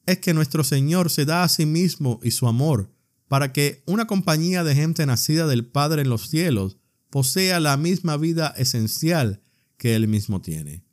[0.06, 2.90] es que nuestro Señor se da a sí mismo y su amor
[3.28, 6.76] para que una compañía de gente nacida del Padre en los cielos
[7.10, 9.42] posea la misma vida esencial
[9.76, 10.84] que Él mismo tiene.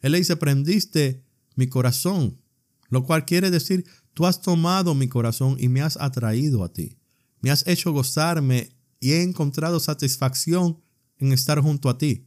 [0.00, 2.40] Él le dice, prendiste mi corazón,
[2.88, 6.98] lo cual quiere decir, tú has tomado mi corazón y me has atraído a ti.
[7.40, 10.80] Me has hecho gozarme y he encontrado satisfacción
[11.18, 12.26] en estar junto a ti.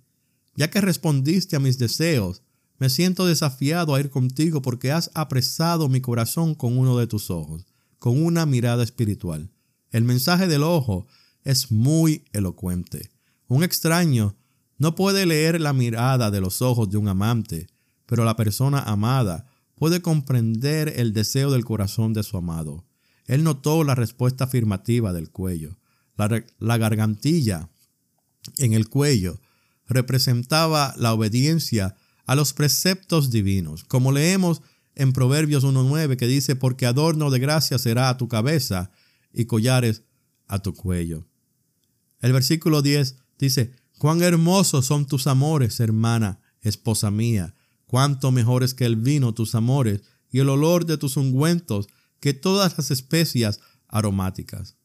[0.55, 2.43] Ya que respondiste a mis deseos,
[2.79, 7.29] Me siento desafiado a ir contigo porque has apresado mi corazón con uno de tus
[7.29, 7.65] ojos,
[7.99, 9.51] con una mirada espiritual.
[9.91, 11.05] El mensaje del ojo
[11.43, 13.11] es muy elocuente.
[13.47, 14.35] Un extraño
[14.77, 17.67] no puede leer la mirada de los ojos de un amante,
[18.05, 22.85] pero la persona amada puede comprender el deseo del corazón de su amado.
[23.25, 25.77] Él notó la respuesta afirmativa del cuello.
[26.15, 27.69] La, gargantilla
[28.57, 29.39] en el cuello
[29.87, 31.95] representaba la obediencia
[32.29, 34.61] a los preceptos divinos, como leemos
[34.93, 38.91] en Proverbios 1.9 que dice, porque adorno de gracia será a tu cabeza
[39.33, 40.03] y collares
[40.45, 41.25] a tu cuello.
[42.19, 47.55] El versículo 10 dice, cuán hermosos son tus amores, hermana, esposa mía,
[47.87, 51.87] cuánto mejores que el vino tus amores y el olor de tus ungüentos
[52.19, 54.75] que todas las especias aromáticas.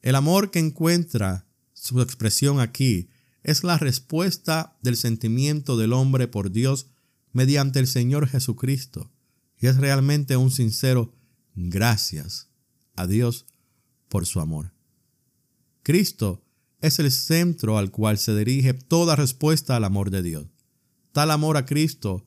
[0.00, 3.08] El amor que encuentra su expresión aquí
[3.42, 6.88] es la respuesta del sentimiento del hombre por Dios
[7.32, 9.10] mediante el Señor Jesucristo
[9.60, 11.14] y es realmente un sincero
[11.54, 12.50] gracias
[12.96, 13.46] a Dios
[14.08, 14.72] por su amor.
[15.82, 16.44] Cristo
[16.80, 20.46] es el centro al cual se dirige toda respuesta al amor de Dios.
[21.12, 22.26] Tal amor a Cristo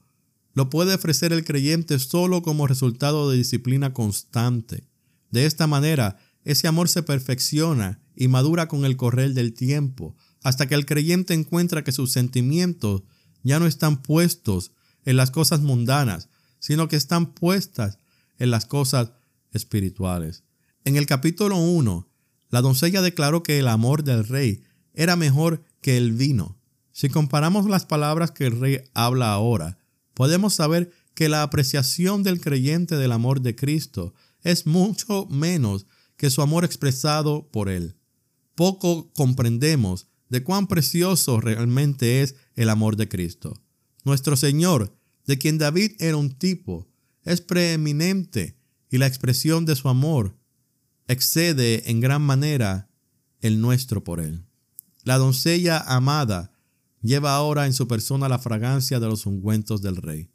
[0.54, 4.88] lo puede ofrecer el creyente solo como resultado de disciplina constante.
[5.30, 10.68] De esta manera, ese amor se perfecciona y madura con el correr del tiempo, hasta
[10.68, 13.02] que el creyente encuentra que sus sentimientos
[13.42, 16.30] ya no están puestos en las cosas mundanas,
[16.60, 17.98] sino que están puestas
[18.38, 19.14] en las cosas
[19.54, 20.44] espirituales.
[20.84, 22.08] En el capítulo 1,
[22.52, 24.62] la doncella declaró que el amor del rey
[24.94, 26.60] era mejor que el vino.
[26.92, 29.80] Si comparamos las palabras que el rey habla ahora,
[30.14, 36.30] podemos saber que la apreciación del creyente del amor de Cristo es mucho menos que
[36.30, 37.96] su amor expresado por él.
[38.54, 43.62] Poco comprendemos de cuán precioso realmente es el amor de Cristo.
[44.04, 46.88] Nuestro Señor, de quien David era un tipo,
[47.24, 48.58] es preeminente
[48.90, 50.38] y la expresión de su amor
[51.08, 52.90] excede en gran manera
[53.42, 54.46] el nuestro por él.
[55.04, 56.52] La doncella amada
[57.02, 60.32] lleva ahora en su persona la fragancia de los ungüentos del rey.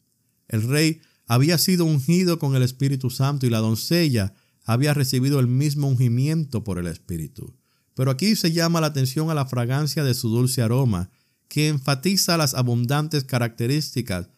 [0.48, 5.48] El rey había sido ungido con el Espíritu Santo y la doncella había recibido el
[5.48, 7.57] mismo ungimiento por el Espíritu.
[8.00, 11.10] Pero aquí se llama la atención a la fragancia de su dulce aroma,
[11.48, 14.30] que enfatiza las abundantes características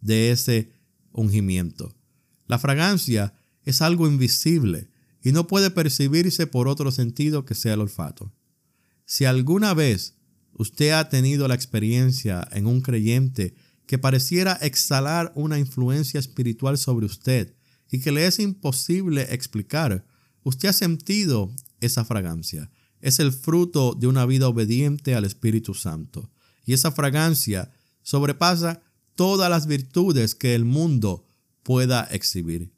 [0.00, 0.72] de ese
[1.12, 1.94] ungimiento.
[2.46, 4.88] La fragancia es algo invisible
[5.22, 8.32] y no puede percibirse por otro sentido que sea el olfato.
[9.04, 10.14] Si alguna vez
[10.54, 13.52] usted ha tenido la experiencia en un creyente
[13.84, 17.54] que pareciera exhalar una influencia espiritual sobre usted
[17.90, 20.06] y que le es imposible explicar,
[20.42, 22.70] usted ha sentido esa fragancia.
[23.00, 26.30] Es el fruto de una vida obediente al Espíritu Santo.
[26.66, 27.70] Y esa fragancia
[28.02, 28.82] sobrepasa
[29.14, 31.24] todas las virtudes que el mundo
[31.62, 32.72] pueda exhibir.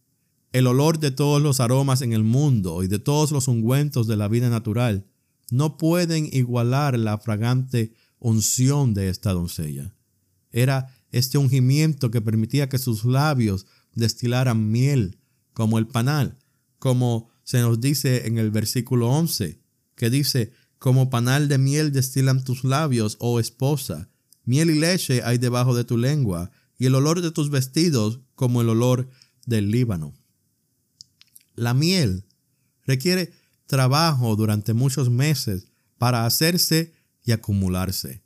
[0.52, 4.16] El olor de todos los aromas en el mundo y de todos los ungüentos de
[4.16, 5.06] la vida natural
[5.50, 9.94] no pueden igualar la fragante unción de esta doncella.
[10.50, 15.18] Era este ungimiento que permitía que sus labios destilaran miel,
[15.52, 16.38] como el panal,
[16.78, 19.61] como se nos dice en el versículo 11,
[20.02, 24.10] que dice, como panal de miel destilan tus labios, oh esposa,
[24.44, 28.62] miel y leche hay debajo de tu lengua, y el olor de tus vestidos como
[28.62, 29.08] el olor
[29.46, 30.12] del Líbano.
[31.54, 32.24] La miel
[32.84, 33.32] requiere
[33.66, 36.92] trabajo durante muchos meses para hacerse
[37.24, 38.24] y acumularse.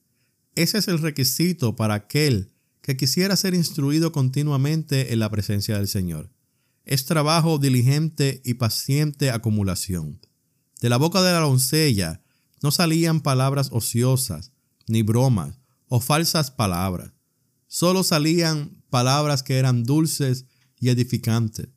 [0.54, 5.88] Ese es el requisito para aquel que quisiera ser instruido continuamente en la presencia del
[5.88, 6.30] Señor.
[6.86, 10.20] Es trabajo diligente y paciente acumulación.
[10.80, 12.22] De la boca de la doncella
[12.62, 14.52] no salían palabras ociosas,
[14.86, 15.58] ni bromas
[15.88, 17.12] o falsas palabras.
[17.66, 20.46] Solo salían palabras que eran dulces
[20.78, 21.68] y edificantes.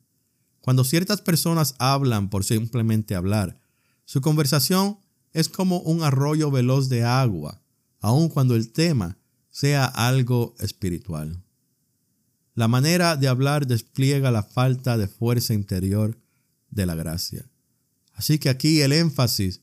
[0.60, 3.60] Cuando ciertas personas hablan por simplemente hablar,
[4.04, 4.98] su conversación
[5.32, 7.62] es como un arroyo veloz de agua,
[8.00, 9.18] aun cuando el tema
[9.50, 11.42] sea algo espiritual.
[12.54, 16.18] La manera de hablar despliega la falta de fuerza interior
[16.70, 17.49] de la gracia.
[18.20, 19.62] Así que aquí el énfasis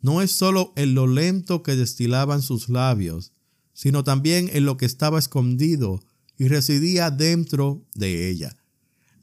[0.00, 3.32] no es solo en lo lento que destilaban sus labios,
[3.72, 6.00] sino también en lo que estaba escondido
[6.38, 8.56] y residía dentro de ella.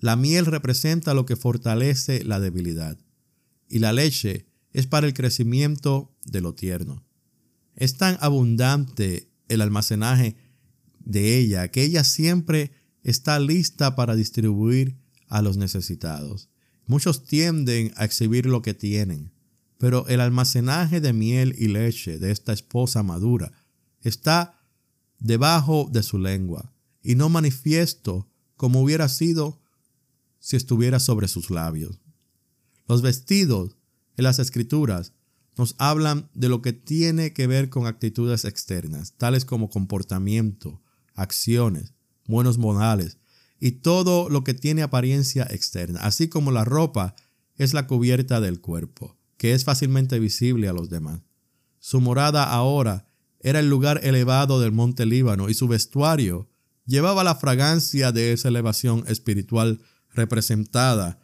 [0.01, 2.97] La miel representa lo que fortalece la debilidad
[3.69, 7.05] y la leche es para el crecimiento de lo tierno.
[7.77, 10.35] Es tan abundante el almacenaje
[10.99, 14.97] de ella que ella siempre está lista para distribuir
[15.29, 16.49] a los necesitados.
[16.85, 19.31] Muchos tienden a exhibir lo que tienen,
[19.77, 23.51] pero el almacenaje de miel y leche de esta esposa madura
[24.01, 24.59] está
[25.19, 29.61] debajo de su lengua, y no manifiesto como hubiera sido
[30.39, 32.01] si estuviera sobre sus labios.
[32.87, 33.77] Los vestidos
[34.17, 35.13] en las escrituras
[35.57, 40.81] nos hablan de lo que tiene que ver con actitudes externas, tales como comportamiento,
[41.13, 41.93] acciones,
[42.25, 43.17] buenos modales
[43.65, 47.15] y todo lo que tiene apariencia externa, así como la ropa
[47.55, 51.21] es la cubierta del cuerpo, que es fácilmente visible a los demás.
[51.79, 53.07] Su morada ahora
[53.39, 56.49] era el lugar elevado del monte Líbano y su vestuario
[56.85, 61.21] llevaba la fragancia de esa elevación espiritual representada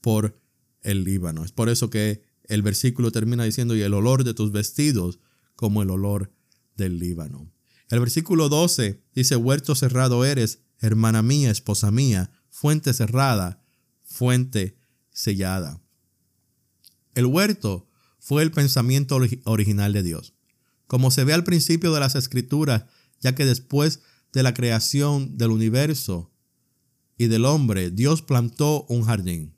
[0.00, 0.40] por
[0.82, 1.42] el Líbano.
[1.42, 5.18] Es por eso que el versículo termina diciendo, y el olor de tus vestidos
[5.56, 6.32] como el olor
[6.76, 7.52] del Líbano.
[7.88, 13.62] El versículo 12 dice, huerto cerrado eres, hermana mía, esposa mía, fuente cerrada,
[14.02, 14.78] fuente
[15.10, 15.80] sellada.
[17.14, 20.34] El huerto fue el pensamiento original de Dios.
[20.86, 22.84] Como se ve al principio de las escrituras,
[23.20, 24.00] ya que después
[24.32, 26.32] de la creación del universo
[27.16, 29.54] y del hombre, Dios plantó un jardín.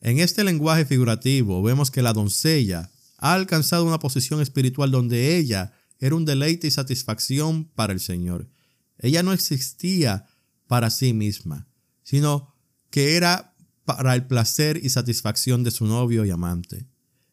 [0.00, 5.72] En este lenguaje figurativo vemos que la doncella ha alcanzado una posición espiritual donde ella
[5.98, 8.50] era un deleite y satisfacción para el Señor.
[8.98, 10.26] Ella no existía
[10.66, 11.66] para sí misma,
[12.02, 12.54] sino
[12.90, 13.54] que era
[13.84, 16.86] para el placer y satisfacción de su novio y amante.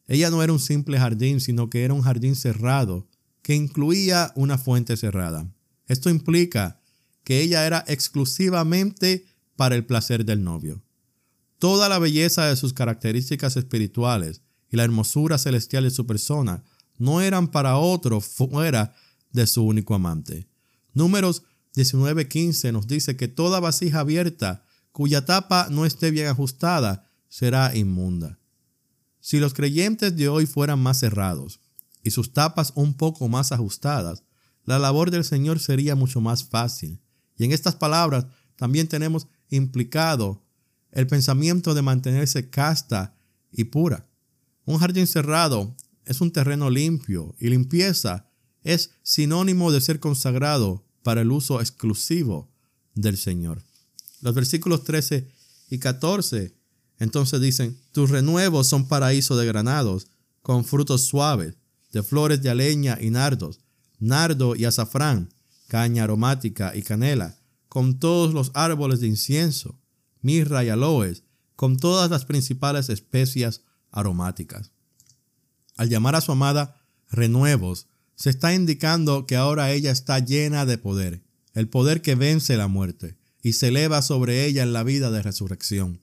[0.06, 3.08] Ella no era un simple jardín, sino que era un jardín cerrado
[3.42, 5.50] que incluía una fuente cerrada.
[5.86, 6.80] Esto implica
[7.24, 9.24] que ella era exclusivamente
[9.56, 10.82] para el placer del novio.
[11.58, 16.64] Toda la belleza de sus características espirituales y la hermosura celestial de su persona
[16.98, 18.94] no eran para otro fuera
[19.30, 20.48] de su único amante.
[20.94, 21.42] Números
[21.74, 28.38] 19:15 nos dice que toda vasija abierta cuya tapa no esté bien ajustada será inmunda.
[29.20, 31.60] Si los creyentes de hoy fueran más cerrados
[32.02, 34.24] y sus tapas un poco más ajustadas,
[34.64, 37.00] la labor del Señor sería mucho más fácil.
[37.38, 40.44] Y en estas palabras también tenemos implicado
[40.90, 43.16] el pensamiento de mantenerse casta
[43.50, 44.08] y pura.
[44.64, 48.28] Un jardín cerrado es un terreno limpio y limpieza
[48.62, 52.50] es sinónimo de ser consagrado para el uso exclusivo
[52.94, 53.62] del Señor.
[54.20, 55.28] Los versículos 13
[55.70, 56.54] y 14
[57.02, 60.06] entonces dicen, tus renuevos son paraíso de granados,
[60.40, 61.56] con frutos suaves,
[61.90, 63.58] de flores de aleña y nardos,
[63.98, 65.34] nardo y azafrán,
[65.66, 67.38] caña aromática y canela,
[67.68, 69.80] con todos los árboles de incienso,
[70.20, 71.24] mirra y aloes,
[71.56, 74.70] con todas las principales especias aromáticas.
[75.76, 76.76] Al llamar a su amada
[77.10, 81.22] renuevos, se está indicando que ahora ella está llena de poder,
[81.54, 85.22] el poder que vence la muerte y se eleva sobre ella en la vida de
[85.22, 86.00] resurrección.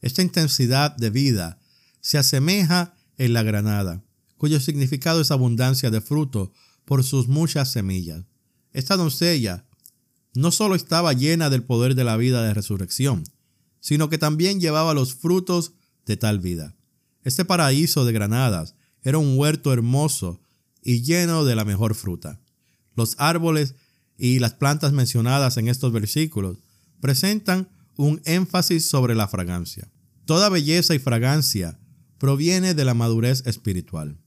[0.00, 1.58] Esta intensidad de vida
[2.00, 4.04] se asemeja en la granada,
[4.36, 6.52] cuyo significado es abundancia de fruto
[6.84, 8.24] por sus muchas semillas.
[8.72, 9.66] Esta doncella
[10.34, 13.24] no solo estaba llena del poder de la vida de resurrección,
[13.80, 15.72] sino que también llevaba los frutos
[16.04, 16.76] de tal vida.
[17.24, 20.40] Este paraíso de granadas era un huerto hermoso
[20.86, 22.40] y lleno de la mejor fruta.
[22.94, 23.74] Los árboles
[24.16, 26.58] y las plantas mencionadas en estos versículos
[27.00, 29.90] presentan un énfasis sobre la fragancia.
[30.26, 31.80] Toda belleza y fragancia
[32.18, 34.20] proviene de la madurez espiritual.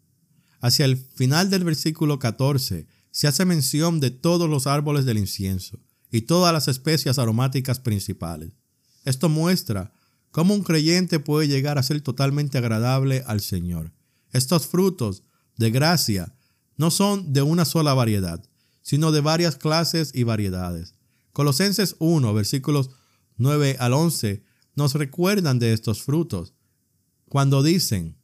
[0.59, 5.79] Hacia el final del versículo 14 se hace mención de todos los árboles del incienso
[6.11, 8.51] y todas las especias aromáticas principales.
[9.05, 9.93] Esto muestra
[10.31, 13.93] cómo un creyente puede llegar a ser totalmente agradable al Señor.
[14.33, 15.23] Estos frutos
[15.55, 16.35] de gracia
[16.79, 18.41] no son de una sola variedad,
[18.81, 20.95] sino de varias clases y variedades.
[21.33, 22.89] Colosenses 1, versículos
[23.35, 24.43] 9 al 11,
[24.75, 26.53] nos recuerdan de estos frutos,
[27.27, 28.15] cuando dicen,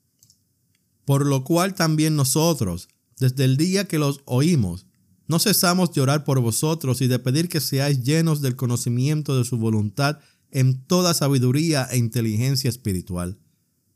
[1.03, 2.87] por lo cual también nosotros,
[3.19, 4.85] desde el día que los oímos,
[5.27, 9.43] no cesamos de orar por vosotros y de pedir que seáis llenos del conocimiento de
[9.43, 10.19] su voluntad
[10.51, 13.37] en toda sabiduría e inteligencia espiritual,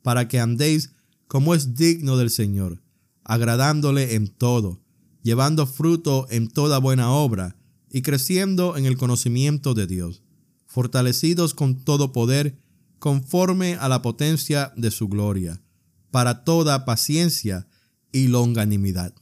[0.02, 0.92] para que andéis
[1.30, 2.82] como es digno del Señor,
[3.30, 4.82] agradándole en todo,
[5.24, 7.56] llevando fruto en toda buena obra
[7.90, 10.24] y creciendo en el conocimiento de Dios,
[10.66, 12.60] fortalecidos con todo poder,
[13.00, 15.62] conforme a la potencia de su gloria,
[16.12, 17.68] para toda paciencia
[18.12, 19.14] y longanimidad.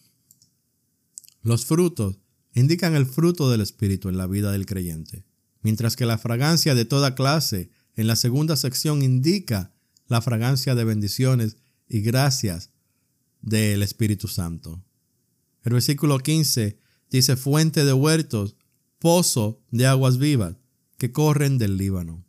[1.43, 2.17] Los frutos
[2.53, 5.27] indican el fruto del Espíritu en la vida del creyente
[5.67, 9.73] mientras que la fragancia de toda clase en la segunda sección indica
[10.07, 11.57] la fragancia de bendiciones
[11.89, 12.71] y gracias
[13.41, 14.83] del Espíritu Santo.
[15.63, 16.79] El versículo 15
[17.09, 18.55] dice fuente de huertos,
[18.99, 20.55] pozo de aguas vivas
[20.97, 22.25] que corren del Líbano.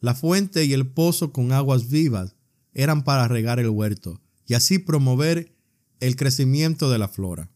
[0.00, 2.36] La fuente y el pozo con aguas vivas
[2.72, 5.54] eran para regar el huerto y así promover
[6.00, 7.50] el crecimiento de la flora.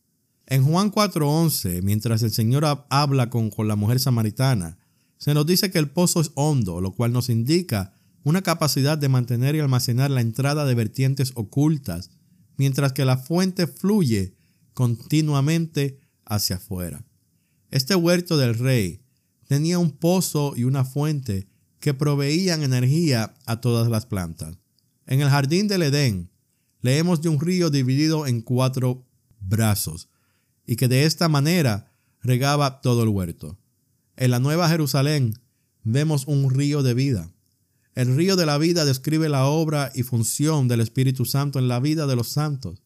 [0.47, 4.79] En Juan 4:11, mientras el Señor habla con, con la mujer samaritana,
[5.17, 7.95] se nos dice que el pozo es hondo, lo cual nos indica
[8.25, 12.11] una capacidad de mantener y almacenar la entrada de vertientes ocultas,
[12.57, 14.35] mientras que la fuente fluye
[14.75, 17.05] continuamente hacia afuera.
[17.71, 19.03] Este huerto del rey
[19.47, 21.49] tenía un pozo y una fuente
[21.81, 24.57] que proveían energía a todas las plantas.
[25.07, 26.31] En el jardín del Edén
[26.81, 29.05] leemos de un río dividido en cuatro
[29.41, 30.09] brazos
[30.67, 31.93] y que de esta manera
[32.23, 33.59] regaba todo el huerto.
[34.17, 35.35] En la Nueva Jerusalén
[35.83, 37.33] vemos un río de vida.
[37.95, 41.79] El río de la vida describe la obra y función del Espíritu Santo en la
[41.79, 42.83] vida de los santos.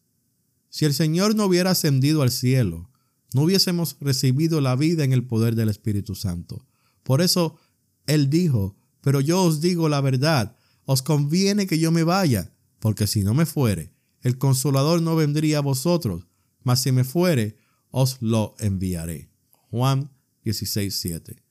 [0.69, 2.89] Si el Señor no hubiera ascendido al cielo,
[3.33, 6.65] no hubiésemos recibido la vida en el poder del Espíritu Santo.
[7.03, 7.57] Por eso
[8.05, 13.07] Él dijo, pero yo os digo la verdad, os conviene que yo me vaya, porque
[13.07, 16.27] si no me fuere, el consolador no vendría a vosotros,
[16.63, 17.57] mas si me fuere,
[17.91, 19.29] os lo enviaré.
[19.69, 20.11] Juan
[20.43, 21.46] 16:7.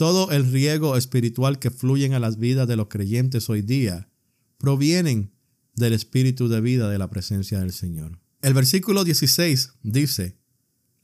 [0.00, 4.08] Todo el riego espiritual que fluyen a las vidas de los creyentes hoy día
[4.56, 5.30] provienen
[5.74, 8.18] del espíritu de vida de la presencia del Señor.
[8.40, 10.38] El versículo 16 dice,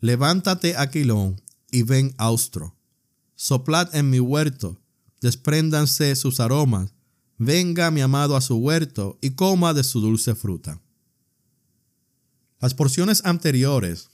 [0.00, 2.74] Levántate, Aquilón, y ven austro.
[3.34, 4.80] Soplad en mi huerto,
[5.20, 6.94] despréndanse sus aromas,
[7.36, 10.80] venga mi amado a su huerto y coma de su dulce fruta.
[12.62, 14.08] Las porciones anteriores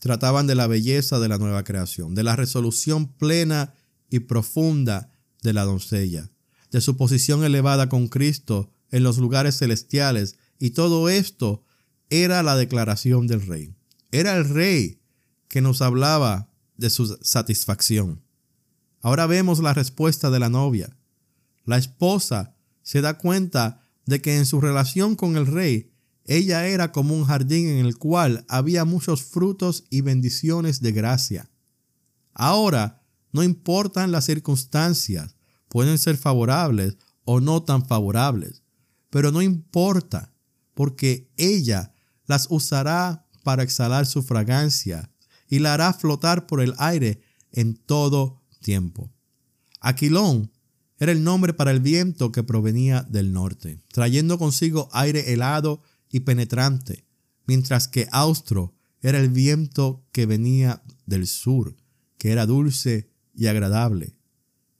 [0.00, 3.72] trataban de la belleza de la nueva creación, de la resolución plena
[4.10, 6.30] y profunda de la doncella,
[6.70, 11.62] de su posición elevada con Cristo en los lugares celestiales, y todo esto
[12.10, 13.74] era la declaración del rey.
[14.10, 15.00] Era el rey
[15.48, 18.22] que nos hablaba de su satisfacción.
[19.00, 20.96] Ahora vemos la respuesta de la novia.
[21.64, 25.92] La esposa se da cuenta de que en su relación con el rey,
[26.24, 31.50] ella era como un jardín en el cual había muchos frutos y bendiciones de gracia.
[32.32, 33.02] Ahora,
[33.32, 35.36] no importan las circunstancias,
[35.68, 38.62] pueden ser favorables o no tan favorables,
[39.10, 40.32] pero no importa,
[40.74, 41.92] porque ella
[42.26, 45.10] las usará para exhalar su fragancia
[45.48, 47.20] y la hará flotar por el aire
[47.52, 49.10] en todo tiempo.
[49.80, 50.50] Aquilón
[50.98, 56.20] era el nombre para el viento que provenía del norte, trayendo consigo aire helado y
[56.20, 57.06] penetrante,
[57.46, 61.76] mientras que austro era el viento que venía del sur,
[62.18, 64.16] que era dulce y agradable.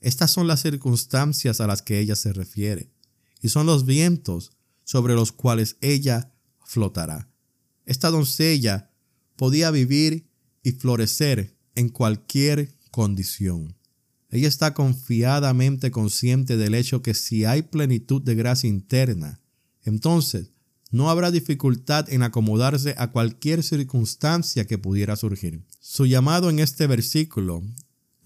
[0.01, 2.91] Estas son las circunstancias a las que ella se refiere,
[3.41, 4.51] y son los vientos
[4.83, 6.33] sobre los cuales ella
[6.65, 7.31] flotará.
[7.87, 8.91] Esta doncella
[9.37, 10.29] podía vivir
[10.63, 13.77] y florecer en cualquier condición.
[14.31, 19.41] Ella está confiadamente consciente del hecho que si hay plenitud de gracia interna,
[19.85, 20.51] entonces
[20.91, 25.63] no habrá dificultad en acomodarse a cualquier circunstancia que pudiera surgir.
[25.81, 27.63] Su llamado en este versículo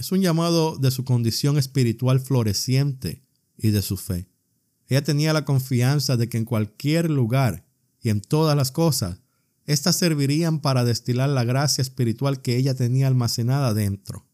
[0.02, 3.22] es un llamado de su condición espiritual floreciente
[3.56, 4.28] y de su fe.
[4.88, 7.64] Ella tenía la confianza de que en cualquier lugar
[8.00, 9.20] y en todas las cosas
[9.64, 14.26] estas servirían para destilar la gracia espiritual que ella tenía almacenada dentro.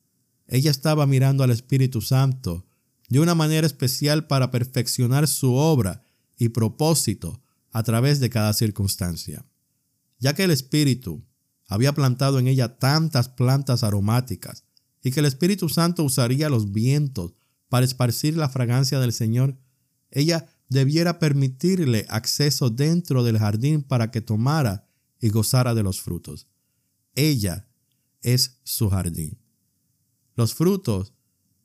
[0.47, 2.65] Ella estaba mirando al Espíritu Santo
[3.11, 6.03] de una manera especial para perfeccionar su obra
[6.39, 7.43] y propósito
[7.73, 9.45] a través de cada circunstancia.
[10.19, 11.27] Ya que el Espíritu
[11.67, 14.65] había plantado en ella tantas plantas aromáticas
[15.03, 17.35] y que el Espíritu Santo usaría los vientos
[17.69, 19.57] para esparcir la fragancia del Señor,
[20.11, 24.89] ella debiera permitirle acceso dentro del jardín para que tomara
[25.21, 26.47] y gozara de los frutos.
[27.15, 27.69] Ella
[28.23, 29.39] es su jardín.
[30.35, 31.15] Los frutos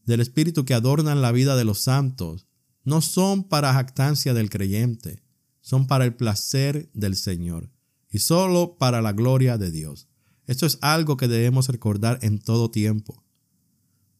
[0.05, 2.47] del Espíritu que adornan la vida de los santos
[2.83, 5.23] no son para jactancia del creyente,
[5.61, 7.69] son para el placer del Señor
[8.09, 10.07] y solo para la gloria de Dios.
[10.45, 13.23] Esto es algo que debemos recordar en todo tiempo.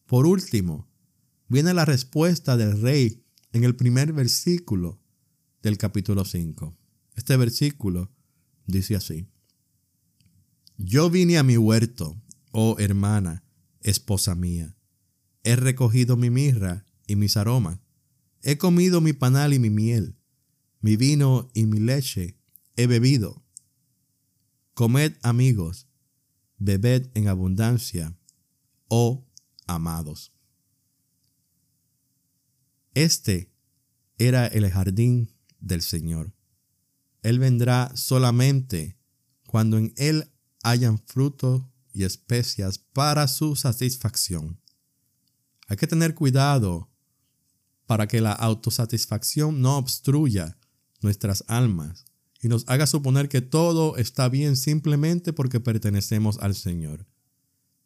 [0.06, 0.88] Por último,
[1.48, 5.00] viene la respuesta del rey en el primer versículo
[5.62, 6.76] del capítulo 5.
[7.14, 8.10] Este versículo
[8.66, 9.28] dice así.
[10.76, 12.20] Yo vine a mi huerto,
[12.50, 13.44] oh hermana,
[13.80, 14.76] esposa mía.
[15.44, 17.78] He recogido mi mirra y mis aromas.
[18.42, 20.16] He comido mi panal y mi miel.
[20.80, 22.38] Mi vino y mi leche
[22.76, 23.42] he bebido.
[24.74, 25.86] Comed amigos,
[26.58, 28.16] bebed en abundancia,
[28.88, 29.26] oh
[29.66, 30.32] amados.
[32.94, 33.52] Este
[34.18, 36.32] era el jardín del Señor.
[37.22, 38.98] Él vendrá solamente
[39.46, 40.30] cuando en Él
[40.62, 44.60] hayan fruto y especias para su satisfacción.
[45.68, 46.90] Hay que tener cuidado
[47.86, 50.58] para que la autosatisfacción no obstruya
[51.00, 52.04] nuestras almas
[52.44, 57.06] y nos haga suponer que todo está bien simplemente porque pertenecemos al Señor.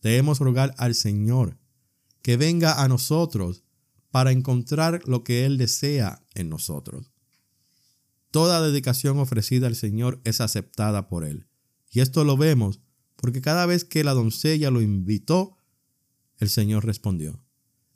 [0.03, 1.57] Debemos rogar al Señor
[2.23, 3.63] que venga a nosotros
[4.11, 7.13] para encontrar lo que Él desea en nosotros.
[8.33, 11.47] Toda dedicación ofrecida al Señor es aceptada por Él.
[11.93, 12.81] Y esto lo vemos
[13.15, 15.57] porque cada vez que la doncella lo invitó,
[16.39, 17.45] el Señor respondió.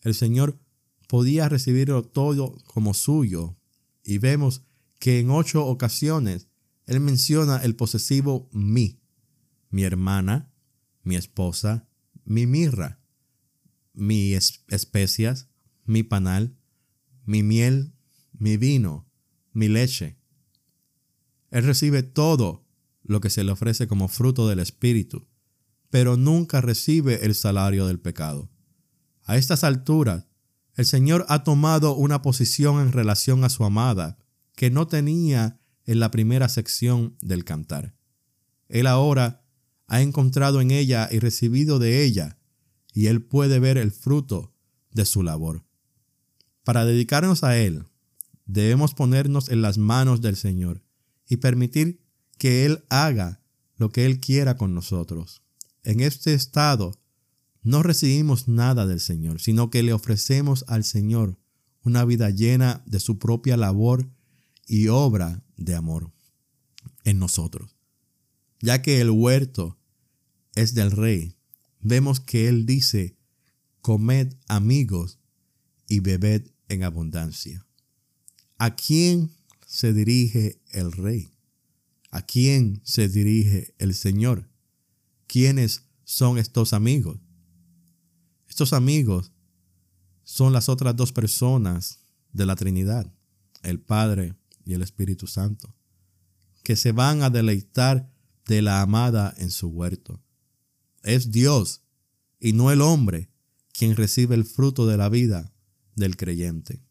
[0.02, 0.60] El Señor
[1.08, 3.56] podía recibirlo todo como suyo.
[4.04, 4.62] Y vemos
[5.00, 6.46] que en ocho ocasiones
[6.86, 9.00] Él menciona el posesivo mi,
[9.70, 10.52] mi hermana,
[11.02, 11.88] mi esposa,
[12.24, 13.00] mi mirra,
[13.92, 15.48] mis especias,
[15.84, 16.56] mi panal,
[17.24, 17.94] mi miel,
[18.32, 19.08] mi vino,
[19.52, 20.18] mi leche.
[21.50, 22.66] Él recibe todo
[23.02, 25.28] lo que se le ofrece como fruto del Espíritu,
[25.90, 28.50] pero nunca recibe el salario del pecado.
[29.24, 30.26] A estas alturas,
[30.74, 34.18] el Señor ha tomado una posición en relación a su amada
[34.56, 37.94] que no tenía en la primera sección del cantar.
[38.68, 39.44] Él ahora
[39.86, 42.38] ha encontrado en ella y recibido de ella,
[42.94, 44.54] y él puede ver el fruto
[44.90, 45.64] de su labor.
[46.64, 47.84] Para dedicarnos a Él,
[48.46, 50.82] debemos ponernos en las manos del Señor
[51.28, 52.02] y permitir
[52.38, 53.42] que Él haga
[53.76, 55.42] lo que Él quiera con nosotros.
[55.82, 57.00] En este estado
[57.62, 61.38] no recibimos nada del Señor, sino que le ofrecemos al Señor
[61.82, 64.08] una vida llena de su propia labor
[64.66, 66.12] y obra de amor
[67.04, 67.76] en nosotros.
[68.60, 69.78] Ya que el huerto
[70.54, 71.36] es del rey,
[71.80, 73.16] vemos que Él dice,
[73.80, 75.18] comed amigos
[75.88, 77.66] y bebed en abundancia.
[78.58, 79.32] ¿A quién
[79.66, 81.32] se dirige el rey?
[82.10, 84.48] ¿A quién se dirige el Señor?
[85.26, 87.18] ¿Quiénes son estos amigos?
[88.48, 89.32] Estos amigos
[90.22, 92.00] son las otras dos personas
[92.32, 93.12] de la Trinidad,
[93.62, 94.34] el Padre
[94.64, 95.74] y el Espíritu Santo,
[96.62, 98.10] que se van a deleitar
[98.46, 100.22] de la amada en su huerto.
[101.02, 101.82] Es Dios
[102.38, 103.30] y no el hombre
[103.72, 105.52] quien recibe el fruto de la vida
[105.96, 106.82] del creyente.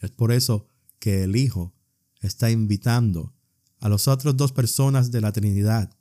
[0.00, 0.68] Es por eso
[0.98, 1.74] que el Hijo
[2.20, 3.34] está invitando
[3.80, 5.96] a las otras dos personas de la Trinidad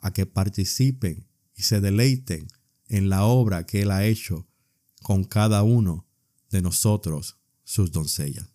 [0.00, 2.48] a que participen y se deleiten
[2.86, 4.48] en la obra que Él ha hecho
[5.02, 6.06] con cada uno
[6.50, 8.50] de nosotros, sus doncellas.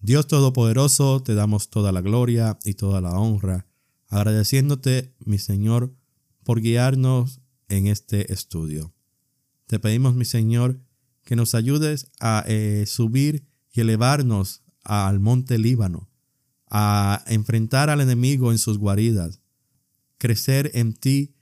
[0.00, 3.66] Dios Todopoderoso, te damos toda la gloria y toda la honra,
[4.08, 5.94] agradeciéndote, mi Señor,
[6.44, 8.94] por guiarnos en este estudio.
[9.66, 10.80] Te pedimos, mi Señor,
[11.24, 16.08] que nos ayudes a eh, subir y elevarnos al monte Líbano,
[16.68, 19.40] a enfrentar al enemigo en sus guaridas,
[20.18, 21.34] crecer en ti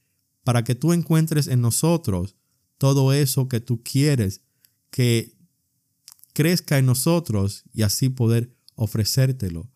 [0.43, 2.37] para que tú encuentres en nosotros
[2.79, 4.43] todo eso que tú quieres
[4.91, 5.37] que
[6.35, 9.71] crezca en nosotros y así poder ofrecértelo,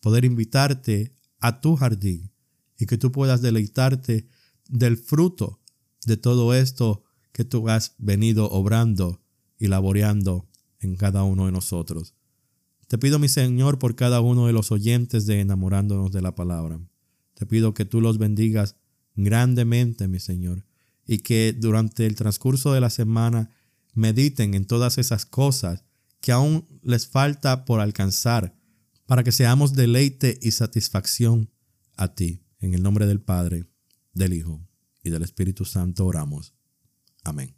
[0.00, 2.30] poder invitarte a tu jardín
[2.78, 4.28] y que tú puedas deleitarte
[4.68, 5.60] del fruto
[6.06, 9.20] de todo esto que tú has venido obrando
[9.58, 10.48] y laboreando
[10.80, 12.14] en cada uno de nosotros.
[12.86, 16.80] Te pido, mi Señor, por cada uno de los oyentes de enamorándonos de la palabra.
[17.34, 18.76] Te pido que tú los bendigas
[19.16, 20.64] grandemente, mi Señor,
[21.04, 23.50] y que durante el transcurso de la semana
[23.94, 25.85] mediten en todas esas cosas
[26.26, 28.52] que aún les falta por alcanzar,
[29.06, 31.52] para que seamos deleite y satisfacción
[31.96, 32.42] a ti.
[32.58, 33.66] En el nombre del Padre,
[34.12, 34.60] del Hijo
[35.04, 36.52] y del Espíritu Santo oramos.
[37.22, 37.54] Amén.